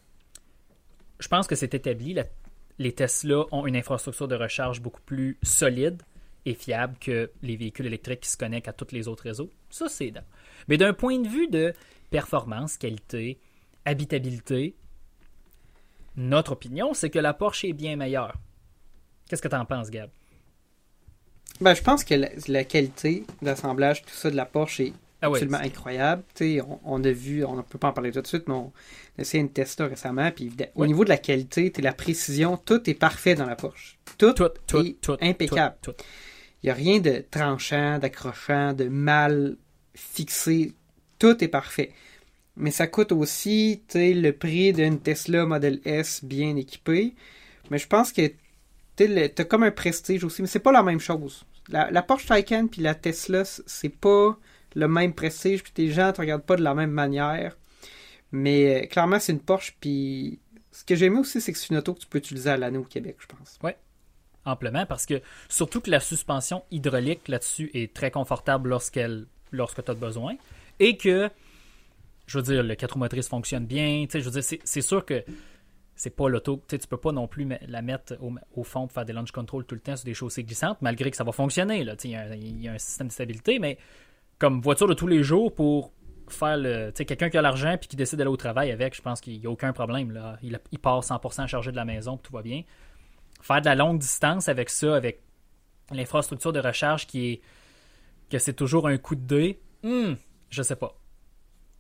je 1.18 1.28
pense 1.28 1.46
que 1.46 1.56
c'est 1.56 1.74
établi, 1.74 2.14
les 2.78 2.92
Tesla 2.92 3.44
ont 3.52 3.66
une 3.66 3.76
infrastructure 3.76 4.28
de 4.28 4.34
recharge 4.34 4.80
beaucoup 4.80 5.00
plus 5.02 5.38
solide 5.42 6.02
et 6.44 6.54
fiable 6.54 6.96
que 7.00 7.30
les 7.42 7.56
véhicules 7.56 7.86
électriques 7.86 8.20
qui 8.20 8.30
se 8.30 8.36
connectent 8.36 8.68
à 8.68 8.72
tous 8.72 8.92
les 8.92 9.08
autres 9.08 9.24
réseaux. 9.24 9.50
Ça, 9.70 9.88
c'est 9.88 10.04
évident. 10.04 10.24
Mais 10.68 10.76
d'un 10.76 10.92
point 10.92 11.18
de 11.18 11.28
vue 11.28 11.48
de 11.48 11.72
performance, 12.10 12.76
qualité, 12.76 13.38
habitabilité, 13.84 14.76
notre 16.16 16.52
opinion, 16.52 16.94
c'est 16.94 17.10
que 17.10 17.18
la 17.18 17.34
Porsche 17.34 17.64
est 17.64 17.72
bien 17.72 17.96
meilleure. 17.96 18.34
Qu'est-ce 19.28 19.42
que 19.42 19.48
tu 19.48 19.56
en 19.56 19.64
penses, 19.64 19.90
Gab? 19.90 20.10
Ben, 21.60 21.74
je 21.74 21.82
pense 21.82 22.04
que 22.04 22.14
la, 22.48 22.64
qualité 22.64 23.24
d'assemblage, 23.42 24.02
tout 24.02 24.10
ça 24.10 24.30
de 24.30 24.36
la 24.36 24.46
Porsche 24.46 24.80
est 24.80 24.92
ah 25.22 25.28
absolument 25.28 25.58
incroyable. 25.58 26.22
On, 26.40 26.78
on, 26.84 27.04
a 27.04 27.10
vu, 27.10 27.44
on 27.44 27.56
ne 27.56 27.62
peut 27.62 27.78
pas 27.78 27.88
en 27.88 27.92
parler 27.92 28.12
tout 28.12 28.20
de 28.20 28.26
suite, 28.26 28.48
mais 28.48 28.54
on 28.54 28.72
a 29.18 29.22
essayé 29.22 29.42
une 29.42 29.50
Tesla 29.50 29.86
récemment. 29.86 30.30
Puis 30.30 30.52
au 30.74 30.86
niveau 30.86 31.04
de 31.04 31.08
la 31.08 31.18
qualité, 31.18 31.72
la 31.78 31.92
précision, 31.92 32.56
tout 32.56 32.88
est 32.88 32.94
parfait 32.94 33.34
dans 33.34 33.46
la 33.46 33.56
Porsche. 33.56 33.98
Tout, 34.18 34.34
est 34.40 35.22
impeccable. 35.22 35.76
Il 36.62 36.66
n'y 36.66 36.70
a 36.70 36.74
rien 36.74 37.00
de 37.00 37.24
tranchant, 37.30 37.98
d'accrochant, 37.98 38.72
de 38.72 38.84
mal 38.84 39.56
fixé. 39.94 40.72
Tout 41.18 41.42
est 41.42 41.48
parfait. 41.48 41.92
Mais 42.56 42.70
ça 42.70 42.86
coûte 42.86 43.12
aussi 43.12 43.82
le 43.94 44.30
prix 44.32 44.72
d'une 44.72 44.98
Tesla 44.98 45.46
Model 45.46 45.80
S 45.84 46.24
bien 46.24 46.56
équipée. 46.56 47.14
Mais 47.70 47.78
je 47.78 47.86
pense 47.86 48.12
que 48.12 48.32
t'as 48.96 49.44
comme 49.44 49.62
un 49.62 49.70
prestige 49.70 50.24
aussi, 50.24 50.42
mais 50.42 50.48
c'est 50.48 50.58
pas 50.58 50.72
la 50.72 50.82
même 50.82 51.00
chose. 51.00 51.44
La, 51.68 52.02
Porsche 52.02 52.26
Taycan 52.26 52.68
puis 52.68 52.82
la 52.82 52.94
Tesla, 52.94 53.44
c'est 53.44 53.88
pas 53.88 54.38
le 54.76 54.88
même 54.88 55.14
prestige, 55.14 55.62
puis 55.62 55.72
tes 55.72 55.88
gens 55.88 56.12
te 56.12 56.20
regardent 56.20 56.44
pas 56.44 56.56
de 56.56 56.62
la 56.62 56.74
même 56.74 56.90
manière. 56.90 57.56
Mais 58.30 58.84
euh, 58.84 58.86
clairement, 58.86 59.18
c'est 59.18 59.32
une 59.32 59.40
Porsche, 59.40 59.74
puis 59.80 60.38
ce 60.70 60.84
que 60.84 60.94
j'aimais 60.94 61.18
aussi, 61.18 61.40
c'est 61.40 61.50
que 61.52 61.58
c'est 61.58 61.70
une 61.70 61.78
auto 61.78 61.94
que 61.94 62.00
tu 62.00 62.06
peux 62.06 62.18
utiliser 62.18 62.50
à 62.50 62.58
l'année 62.58 62.76
au 62.76 62.84
Québec, 62.84 63.16
je 63.18 63.26
pense. 63.26 63.58
Oui, 63.64 63.70
amplement, 64.44 64.84
parce 64.84 65.06
que 65.06 65.22
surtout 65.48 65.80
que 65.80 65.90
la 65.90 65.98
suspension 65.98 66.62
hydraulique 66.70 67.26
là-dessus 67.28 67.70
est 67.72 67.94
très 67.94 68.10
confortable 68.10 68.68
lorsqu'elle 68.68 69.26
lorsque 69.50 69.82
tu 69.82 69.90
as 69.90 69.94
besoin, 69.94 70.36
et 70.78 70.98
que, 70.98 71.30
je 72.26 72.38
veux 72.38 72.44
dire, 72.44 72.62
le 72.62 72.74
4 72.74 72.92
roues 72.92 72.98
motrices 72.98 73.28
fonctionne 73.28 73.64
bien, 73.64 74.04
je 74.12 74.18
veux 74.18 74.30
dire, 74.30 74.58
c'est 74.62 74.82
sûr 74.82 75.06
que 75.06 75.24
c'est 75.94 76.14
pas 76.14 76.28
l'auto, 76.28 76.62
tu 76.68 76.78
peux 76.78 76.98
pas 76.98 77.12
non 77.12 77.26
plus 77.26 77.48
la 77.66 77.80
mettre 77.80 78.18
au, 78.54 78.62
fond 78.64 78.86
pour 78.86 78.92
faire 78.92 79.06
des 79.06 79.14
launch 79.14 79.30
control 79.30 79.64
tout 79.64 79.74
le 79.74 79.80
temps 79.80 79.96
sur 79.96 80.04
des 80.04 80.12
chaussées 80.12 80.44
glissantes, 80.44 80.82
malgré 80.82 81.10
que 81.10 81.16
ça 81.16 81.24
va 81.24 81.32
fonctionner, 81.32 81.80
il 81.80 81.96
y, 82.04 82.08
y, 82.10 82.68
a 82.68 82.72
un 82.72 82.78
système 82.78 83.06
de 83.06 83.12
stabilité, 83.12 83.58
mais 83.58 83.78
comme 84.38 84.60
voiture 84.60 84.86
de 84.86 84.94
tous 84.94 85.06
les 85.06 85.22
jours 85.22 85.54
pour 85.54 85.92
faire 86.28 86.56
le. 86.56 86.90
Tu 86.90 86.98
sais, 86.98 87.04
quelqu'un 87.04 87.30
qui 87.30 87.38
a 87.38 87.42
l'argent 87.42 87.76
puis 87.78 87.88
qui 87.88 87.96
décide 87.96 88.18
d'aller 88.18 88.30
au 88.30 88.36
travail 88.36 88.70
avec, 88.70 88.94
je 88.94 89.02
pense 89.02 89.20
qu'il 89.20 89.38
n'y 89.38 89.46
a 89.46 89.50
aucun 89.50 89.72
problème. 89.72 90.12
Là. 90.12 90.38
Il, 90.42 90.78
part 90.78 91.00
100% 91.00 91.46
chargé 91.46 91.70
de 91.70 91.76
la 91.76 91.84
maison, 91.84 92.16
tout 92.16 92.32
va 92.32 92.42
bien. 92.42 92.62
Faire 93.40 93.60
de 93.60 93.66
la 93.66 93.74
longue 93.74 93.98
distance 93.98 94.48
avec 94.48 94.70
ça, 94.70 94.96
avec 94.96 95.22
l'infrastructure 95.92 96.52
de 96.52 96.60
recharge 96.60 97.06
qui 97.06 97.32
est. 97.32 97.40
que 98.30 98.38
c'est 98.38 98.54
toujours 98.54 98.88
un 98.88 98.98
coup 98.98 99.14
de 99.14 99.26
dé, 99.26 99.60
hmm, 99.82 100.14
je 100.50 100.62
sais 100.62 100.76
pas. 100.76 100.96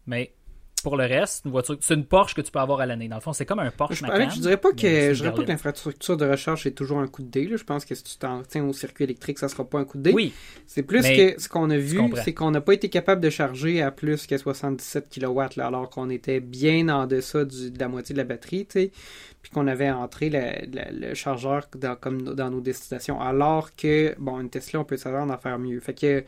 Mais 0.06 0.34
pour 0.82 0.96
le 0.96 1.04
reste, 1.04 1.44
une 1.44 1.50
voiture, 1.50 1.76
c'est 1.80 1.94
une 1.94 2.04
Porsche 2.04 2.34
que 2.34 2.40
tu 2.40 2.52
peux 2.52 2.58
avoir 2.58 2.80
à 2.80 2.86
l'année. 2.86 3.08
Dans 3.08 3.16
le 3.16 3.20
fond, 3.20 3.32
c'est 3.32 3.46
comme 3.46 3.58
un 3.58 3.70
Porsche 3.70 3.96
je, 3.96 4.06
Macan, 4.06 4.30
je 4.30 4.40
dirais 4.40 4.56
pas 4.56 4.70
que 4.70 5.14
je 5.14 5.20
dirais 5.20 5.34
pas 5.34 5.42
que 5.42 5.48
l'infrastructure 5.48 6.16
de 6.16 6.26
recharge 6.26 6.66
est 6.66 6.72
toujours 6.72 6.98
un 6.98 7.08
coup 7.08 7.22
de 7.22 7.28
dé. 7.28 7.50
Je 7.52 7.64
pense 7.64 7.84
que 7.84 7.94
si 7.94 8.04
tu 8.04 8.16
t'en 8.16 8.42
tiens 8.42 8.64
au 8.64 8.72
circuit 8.72 9.04
électrique, 9.04 9.38
ça 9.38 9.48
sera 9.48 9.64
pas 9.64 9.78
un 9.78 9.84
coup 9.84 9.98
de 9.98 10.04
dé. 10.04 10.12
Oui. 10.12 10.32
C'est 10.66 10.82
plus 10.82 11.02
que 11.02 11.40
ce 11.40 11.48
qu'on 11.48 11.70
a 11.70 11.78
vu, 11.78 12.00
c'est 12.24 12.34
qu'on 12.34 12.50
n'a 12.50 12.60
pas 12.60 12.74
été 12.74 12.88
capable 12.88 13.20
de 13.20 13.30
charger 13.30 13.82
à 13.82 13.90
plus 13.90 14.26
que 14.26 14.36
77 14.36 15.08
kW, 15.12 15.60
alors 15.60 15.90
qu'on 15.90 16.10
était 16.10 16.40
bien 16.40 16.88
en 16.88 17.06
deçà 17.06 17.44
de 17.44 17.78
la 17.78 17.88
moitié 17.88 18.12
de 18.12 18.18
la 18.18 18.24
batterie, 18.24 18.64
puis 18.64 18.90
qu'on 19.52 19.66
avait 19.66 19.90
entré 19.90 20.30
le 20.30 21.14
chargeur 21.14 21.68
dans, 21.76 21.96
comme 21.96 22.22
dans 22.22 22.50
nos 22.50 22.60
destinations. 22.60 23.20
Alors 23.20 23.74
que, 23.74 24.14
bon, 24.18 24.40
une 24.40 24.50
Tesla, 24.50 24.80
on 24.80 24.84
peut 24.84 24.96
s'attendre 24.96 25.32
à 25.32 25.38
faire 25.38 25.58
mieux. 25.58 25.80
Fait 25.80 25.94
que 25.94 26.24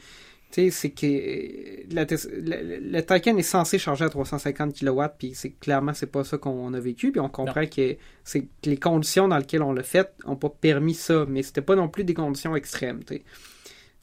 c'est 0.50 0.90
que 0.90 1.94
la, 1.94 2.04
le, 2.04 3.00
Taycan 3.02 3.36
est 3.36 3.42
censé 3.42 3.78
charger 3.78 4.04
à 4.04 4.08
350 4.08 4.74
kW, 4.74 5.02
puis 5.18 5.32
c'est 5.34 5.50
clairement 5.50 5.92
c'est 5.92 6.10
pas 6.10 6.24
ça 6.24 6.38
qu'on 6.38 6.72
a 6.74 6.80
vécu, 6.80 7.12
puis 7.12 7.20
on 7.20 7.28
comprend 7.28 7.66
que 7.66 7.96
c'est 8.24 8.46
les 8.64 8.76
conditions 8.78 9.28
dans 9.28 9.38
lesquelles 9.38 9.62
on 9.62 9.72
l'a 9.72 9.82
fait 9.82 10.10
n'ont 10.26 10.36
pas 10.36 10.48
permis 10.48 10.94
ça, 10.94 11.26
mais 11.28 11.42
c'était 11.42 11.60
pas 11.60 11.76
non 11.76 11.88
plus 11.88 12.04
des 12.04 12.14
conditions 12.14 12.56
extrêmes. 12.56 13.00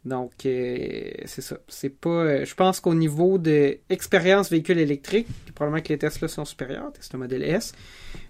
Donc 0.05 0.45
euh, 0.45 1.11
c'est 1.25 1.41
ça. 1.41 1.57
C'est 1.67 1.89
pas. 1.89 2.09
Euh, 2.09 2.45
je 2.45 2.53
pense 2.53 2.79
qu'au 2.79 2.93
niveau 2.93 3.39
de 3.39 3.79
expérience 3.89 4.51
véhicule 4.51 4.77
électrique, 4.77 5.27
probablement 5.55 5.81
que 5.81 5.89
les 5.89 5.97
Tesla 5.97 6.27
sont 6.27 6.45
supérieurs, 6.45 6.93
Tesla 6.93 7.17
Model 7.17 7.41
S, 7.41 7.73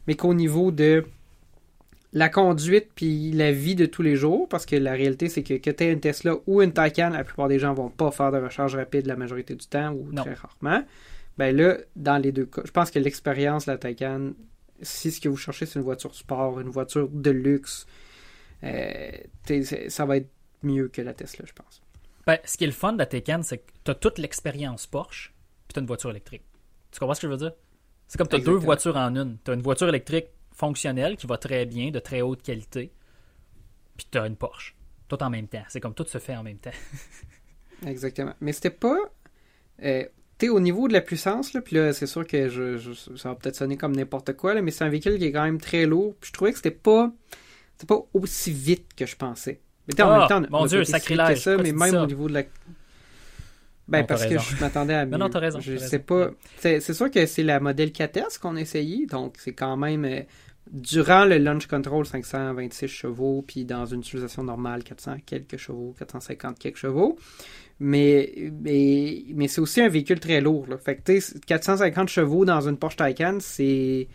mais 0.08 0.16
qu'au 0.16 0.34
niveau 0.34 0.72
de 0.72 1.04
la 2.16 2.30
conduite 2.30 2.92
puis 2.96 3.32
la 3.34 3.52
vie 3.52 3.76
de 3.76 3.86
tous 3.86 4.02
les 4.02 4.16
jours, 4.16 4.48
parce 4.48 4.66
que 4.66 4.78
la 4.78 4.94
réalité, 4.94 5.28
c'est 5.28 5.44
que 5.44 5.56
que 5.56 5.70
tu 5.70 5.84
une 5.84 6.00
Tesla 6.00 6.36
ou 6.48 6.62
une 6.62 6.72
Taycan, 6.72 7.10
la 7.10 7.26
plupart 7.26 7.50
des 7.50 7.60
gens 7.60 7.74
vont 7.74 7.90
pas 7.90 8.10
faire 8.10 8.32
de 8.32 8.38
recharge 8.38 8.74
rapide 8.74 9.06
la 9.06 9.18
majorité 9.18 9.54
du 9.54 9.68
temps 9.68 9.92
ou 9.92 10.12
très 10.14 10.34
rarement. 10.34 10.84
Ben 11.38 11.56
là, 11.56 11.78
dans 11.98 12.18
les 12.18 12.32
deux 12.32 12.46
cas, 12.46 12.62
je 12.64 12.72
pense 12.72 12.90
que 12.90 13.00
l'expérience 13.00 13.66
la 13.66 13.78
Taycan, 13.78 14.32
si 14.82 15.12
ce 15.12 15.20
que 15.20 15.28
vous 15.28 15.36
cherchez, 15.36 15.66
c'est 15.66 15.78
une 15.78 15.84
voiture 15.84 16.16
sport, 16.16 16.62
une 16.62 16.70
voiture 16.70 17.10
de 17.10 17.32
luxe, 17.32 17.86
euh, 18.64 19.12
ça 19.90 20.06
va 20.06 20.16
être 20.16 20.30
mieux 20.64 20.88
que 20.88 21.02
la 21.02 21.14
Tesla, 21.14 21.44
je 21.46 21.54
pense. 21.54 21.82
Ben, 22.26 22.38
ce 22.46 22.56
qui 22.58 22.64
est 22.64 22.68
le 22.68 22.74
fun 22.74 22.94
de 22.94 23.00
la 23.00 23.08
Taycan, 23.08 23.42
c'est 23.44 23.58
que 23.58 23.72
tu 23.84 23.92
as 23.92 23.96
toute 23.96 24.20
l'expérience 24.20 24.88
Porsche, 24.88 25.34
puis 25.68 25.74
tu 25.74 25.80
as 25.80 25.82
une 25.82 25.88
voiture 25.88 26.12
électrique. 26.12 26.44
Tu 26.92 27.00
comprends 27.00 27.14
ce 27.14 27.20
que 27.20 27.28
je 27.28 27.32
veux 27.34 27.38
dire? 27.38 27.52
C'est 28.08 28.18
comme 28.18 28.30
tu 28.30 28.38
as 28.38 28.40
deux 28.40 28.56
voitures 28.56 28.96
en 28.96 29.14
une. 29.18 29.38
Tu 29.44 29.52
as 29.52 29.54
une 29.54 29.62
voiture 29.62 29.90
électrique 29.90 30.28
fonctionnel 30.56 31.18
qui 31.18 31.28
va 31.28 31.38
très 31.38 31.66
bien, 31.66 31.92
de 31.92 32.00
très 32.00 32.22
haute 32.22 32.42
qualité, 32.42 32.92
puis 33.98 34.08
tu 34.10 34.18
as 34.18 34.26
une 34.26 34.36
Porsche. 34.36 34.76
Tout 35.08 35.22
en 35.22 35.30
même 35.30 35.48
temps. 35.48 35.64
C'est 35.70 35.80
comme 35.80 35.94
tout 35.94 36.06
se 36.06 36.18
fait 36.18 36.36
en 36.36 36.44
même 36.44 36.58
temps. 36.58 36.72
Exactement. 37.86 38.34
Mais 38.42 38.54
c'était 38.54 38.72
pas. 38.72 38.98
Euh, 39.84 40.06
tu 40.40 40.50
au 40.50 40.60
niveau 40.60 40.88
de 40.88 40.94
la 40.94 41.02
puissance, 41.02 41.54
là, 41.54 41.62
puis 41.62 41.76
là, 41.76 41.94
c'est 41.94 42.08
sûr 42.08 42.26
que 42.26 42.50
je, 42.50 42.94
ça 43.16 43.30
va 43.30 43.36
peut-être 43.36 43.56
sonner 43.56 43.78
comme 43.78 43.96
n'importe 43.96 44.34
quoi, 44.34 44.54
là, 44.54 44.62
mais 44.62 44.72
c'est 44.72 44.84
un 44.84 44.90
véhicule 44.90 45.18
qui 45.18 45.26
est 45.26 45.32
quand 45.32 45.44
même 45.44 45.62
très 45.62 45.86
lourd. 45.86 46.16
Puis 46.20 46.30
je 46.30 46.34
trouvais 46.34 46.52
que 46.52 46.58
c'était 46.58 46.72
pas. 46.72 47.12
C'était 47.78 47.88
pas 47.88 48.02
aussi 48.14 48.52
vite 48.52 48.94
que 48.96 49.06
je 49.06 49.16
pensais. 49.16 49.60
Mais 49.88 50.02
en 50.02 50.10
même 50.10 50.22
ah, 50.24 50.28
temps, 50.28 50.42
mon 50.50 50.66
Dieu, 50.66 50.84
sacrilège. 50.84 51.42
Ça, 51.42 51.58
mais 51.58 51.72
même 51.72 51.96
au 51.96 52.08
niveau 52.08 52.28
de 52.28 52.34
la. 52.34 52.44
Ben, 53.88 54.04
parce 54.04 54.26
que 54.26 54.38
je 54.38 54.60
m'attendais 54.60 54.96
à 54.96 55.06
mieux. 55.06 55.12
Non, 55.12 55.20
non, 55.20 55.30
t'as 55.30 55.40
raison. 55.40 55.60
Je 55.60 55.78
sais 55.78 56.00
pas. 56.00 56.32
C'est 56.58 56.82
sûr 56.82 57.12
que 57.12 57.26
c'est 57.26 57.44
la 57.44 57.60
modèle 57.60 57.90
4S 57.90 58.40
qu'on 58.40 58.56
a 58.56 58.62
essayé, 58.62 59.06
donc 59.06 59.36
c'est 59.38 59.54
quand 59.54 59.78
même 59.78 60.06
euh, 60.06 60.22
durant 60.72 61.26
le 61.26 61.38
launch 61.38 61.68
control 61.68 62.06
526 62.06 62.88
chevaux, 62.88 63.44
puis 63.46 63.66
dans 63.66 63.86
une 63.86 64.00
utilisation 64.00 64.44
normale 64.44 64.84
400 64.84 65.18
quelques 65.26 65.58
chevaux, 65.58 65.94
450 65.98 66.58
quelques 66.58 66.78
chevaux. 66.78 67.18
Mais, 67.80 68.52
mais, 68.62 69.24
mais 69.34 69.48
c'est 69.48 69.62
aussi 69.62 69.82
un 69.82 69.90
véhicule 69.90 70.20
très 70.20 70.42
lourd. 70.42 70.66
Là. 70.68 70.78
Fait 70.78 70.96
que 70.96 71.40
450 71.46 72.10
chevaux 72.10 72.46
dans 72.46 72.68
une 72.68 72.78
Porsche 72.78 72.96
Taycan, 72.96 73.38
c'est 73.42 74.08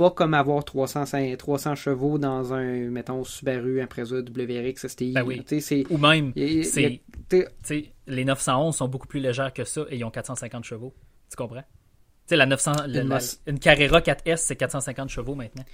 pas 0.00 0.10
comme 0.10 0.32
avoir 0.32 0.64
300, 0.64 1.04
300 1.36 1.74
chevaux 1.74 2.16
dans 2.16 2.54
un, 2.54 2.88
mettons, 2.88 3.22
Subaru 3.22 3.82
Impreza 3.82 4.16
WRX 4.16 4.88
STI. 4.88 5.12
Ben 5.12 5.22
oui. 5.22 5.44
Ou 5.90 5.98
même, 5.98 6.32
les 6.34 8.24
911 8.24 8.74
sont 8.74 8.88
beaucoup 8.88 9.06
plus 9.06 9.20
légères 9.20 9.52
que 9.52 9.64
ça 9.64 9.82
et 9.90 9.98
ils 9.98 10.04
ont 10.04 10.10
450 10.10 10.64
chevaux. 10.64 10.94
Tu 11.28 11.36
comprends? 11.36 11.64
sais, 12.26 12.36
la 12.36 12.46
900, 12.46 12.72
une, 13.46 13.58
Carrera 13.58 14.00
4S, 14.00 14.38
c'est 14.38 14.56
450 14.56 15.10
chevaux 15.10 15.34
maintenant. 15.34 15.64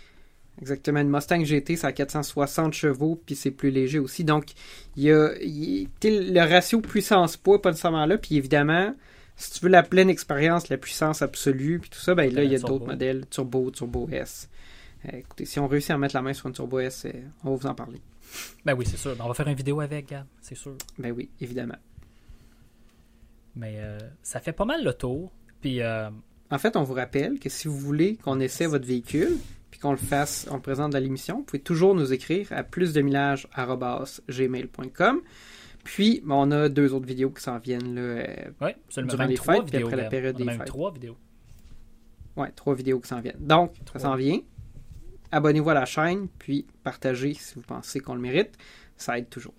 Exactement. 0.61 0.99
Une 0.99 1.11
Mustang 1.11 1.45
GT, 1.45 1.77
c'est 1.77 1.87
à 1.87 1.93
460 1.93 2.73
chevaux, 2.73 3.23
puis 3.25 3.37
c'est 3.37 3.53
plus 3.53 3.71
léger 3.71 4.01
aussi. 4.01 4.25
Donc, 4.25 4.47
il 4.97 5.05
y 5.05 5.13
a, 5.13 5.35
le 5.39 6.41
ratio 6.41 6.81
puissance-poids, 6.81 7.63
pas 7.63 7.71
nécessairement 7.71 8.07
là. 8.07 8.19
Puis 8.19 8.37
évidemment, 8.37 8.93
si 9.37 9.53
tu 9.53 9.61
veux 9.61 9.71
la 9.71 9.83
pleine 9.83 10.09
expérience, 10.09 10.69
la 10.69 10.79
puissance 10.79 11.23
absolue, 11.23 11.79
puis 11.79 11.91
tout 11.91 11.99
ça, 11.99 12.15
ben 12.15 12.33
là, 12.33 12.43
il 12.43 12.51
y 12.51 12.55
a 12.55 12.59
d'autres 12.59 12.87
modèles, 12.87 13.27
Turbo, 13.29 13.71
Turbo 13.71 14.09
S. 14.11 14.49
Euh, 15.05 15.19
écoutez, 15.19 15.45
si 15.45 15.61
on 15.61 15.69
réussit 15.69 15.91
à 15.91 15.99
mettre 15.99 16.17
la 16.17 16.23
main 16.23 16.33
sur 16.33 16.47
une 16.47 16.55
Turbo 16.55 16.81
S, 16.81 17.05
euh, 17.05 17.13
on 17.45 17.51
va 17.51 17.57
vous 17.57 17.67
en 17.67 17.75
parler. 17.75 18.01
Ben 18.65 18.73
oui, 18.75 18.87
c'est 18.89 18.97
sûr. 18.97 19.15
Ben, 19.15 19.25
on 19.25 19.29
va 19.29 19.35
faire 19.35 19.49
une 19.49 19.57
vidéo 19.57 19.81
avec, 19.81 20.09
Gab, 20.09 20.25
c'est 20.41 20.55
sûr. 20.55 20.79
Ben 20.99 21.13
oui, 21.13 21.29
évidemment. 21.41 21.77
Mais 23.55 23.75
euh, 23.79 23.99
ça 24.23 24.41
fait 24.41 24.53
pas 24.53 24.65
mal 24.65 24.83
le 24.83 24.95
tour. 24.95 25.31
Puis 25.61 25.83
en 25.83 26.13
fait, 26.59 26.77
on 26.77 26.83
vous 26.83 26.95
rappelle 26.95 27.39
que 27.39 27.51
si 27.51 27.69
vous 27.69 27.79
voulez 27.79 28.17
qu'on 28.17 28.41
essaie 28.41 28.67
votre 28.67 28.87
véhicule, 28.87 29.37
puis 29.71 29.79
qu'on 29.81 29.91
le 29.91 29.99
fasse, 29.99 30.47
en 30.51 30.61
présent 30.61 30.89
de 30.89 30.95
la 30.95 31.01
l'émission, 31.01 31.39
vous 31.39 31.43
pouvez 31.43 31.63
toujours 31.63 31.95
nous 31.95 32.13
écrire 32.13 32.53
à 32.53 32.63
plusdemillage.gmail.com. 32.63 35.21
Puis, 35.87 36.21
ben, 36.25 36.35
on 36.35 36.51
a 36.51 36.69
deux 36.69 36.93
autres 36.93 37.07
vidéos 37.07 37.31
qui 37.31 37.41
s'en 37.43 37.59
viennent 37.59 37.95
là, 37.95 38.01
euh, 38.01 38.51
ouais, 38.61 38.77
durant 39.05 39.25
les 39.25 39.37
fêtes, 39.37 39.67
puis 39.67 39.83
après 39.83 39.97
la 39.97 40.09
période 40.09 40.37
des 40.37 40.45
même 40.45 40.59
fêtes. 40.59 40.67
trois 40.67 40.93
vidéos. 40.93 41.17
Ouais, 42.37 42.51
trois 42.51 42.75
vidéos 42.75 42.99
qui 42.99 43.09
s'en 43.09 43.21
viennent. 43.21 43.39
Donc, 43.39 43.73
ça 43.93 44.01
s'en 44.01 44.17
vient. 44.17 44.41
Abonnez-vous 45.31 45.71
à 45.71 45.75
la 45.75 45.85
chaîne, 45.85 46.27
puis 46.39 46.67
partagez 46.83 47.35
si 47.35 47.55
vous 47.55 47.63
pensez 47.63 48.01
qu'on 48.01 48.15
le 48.17 48.21
mérite. 48.21 48.59
Ça 48.97 49.17
aide 49.17 49.29
toujours. 49.29 49.55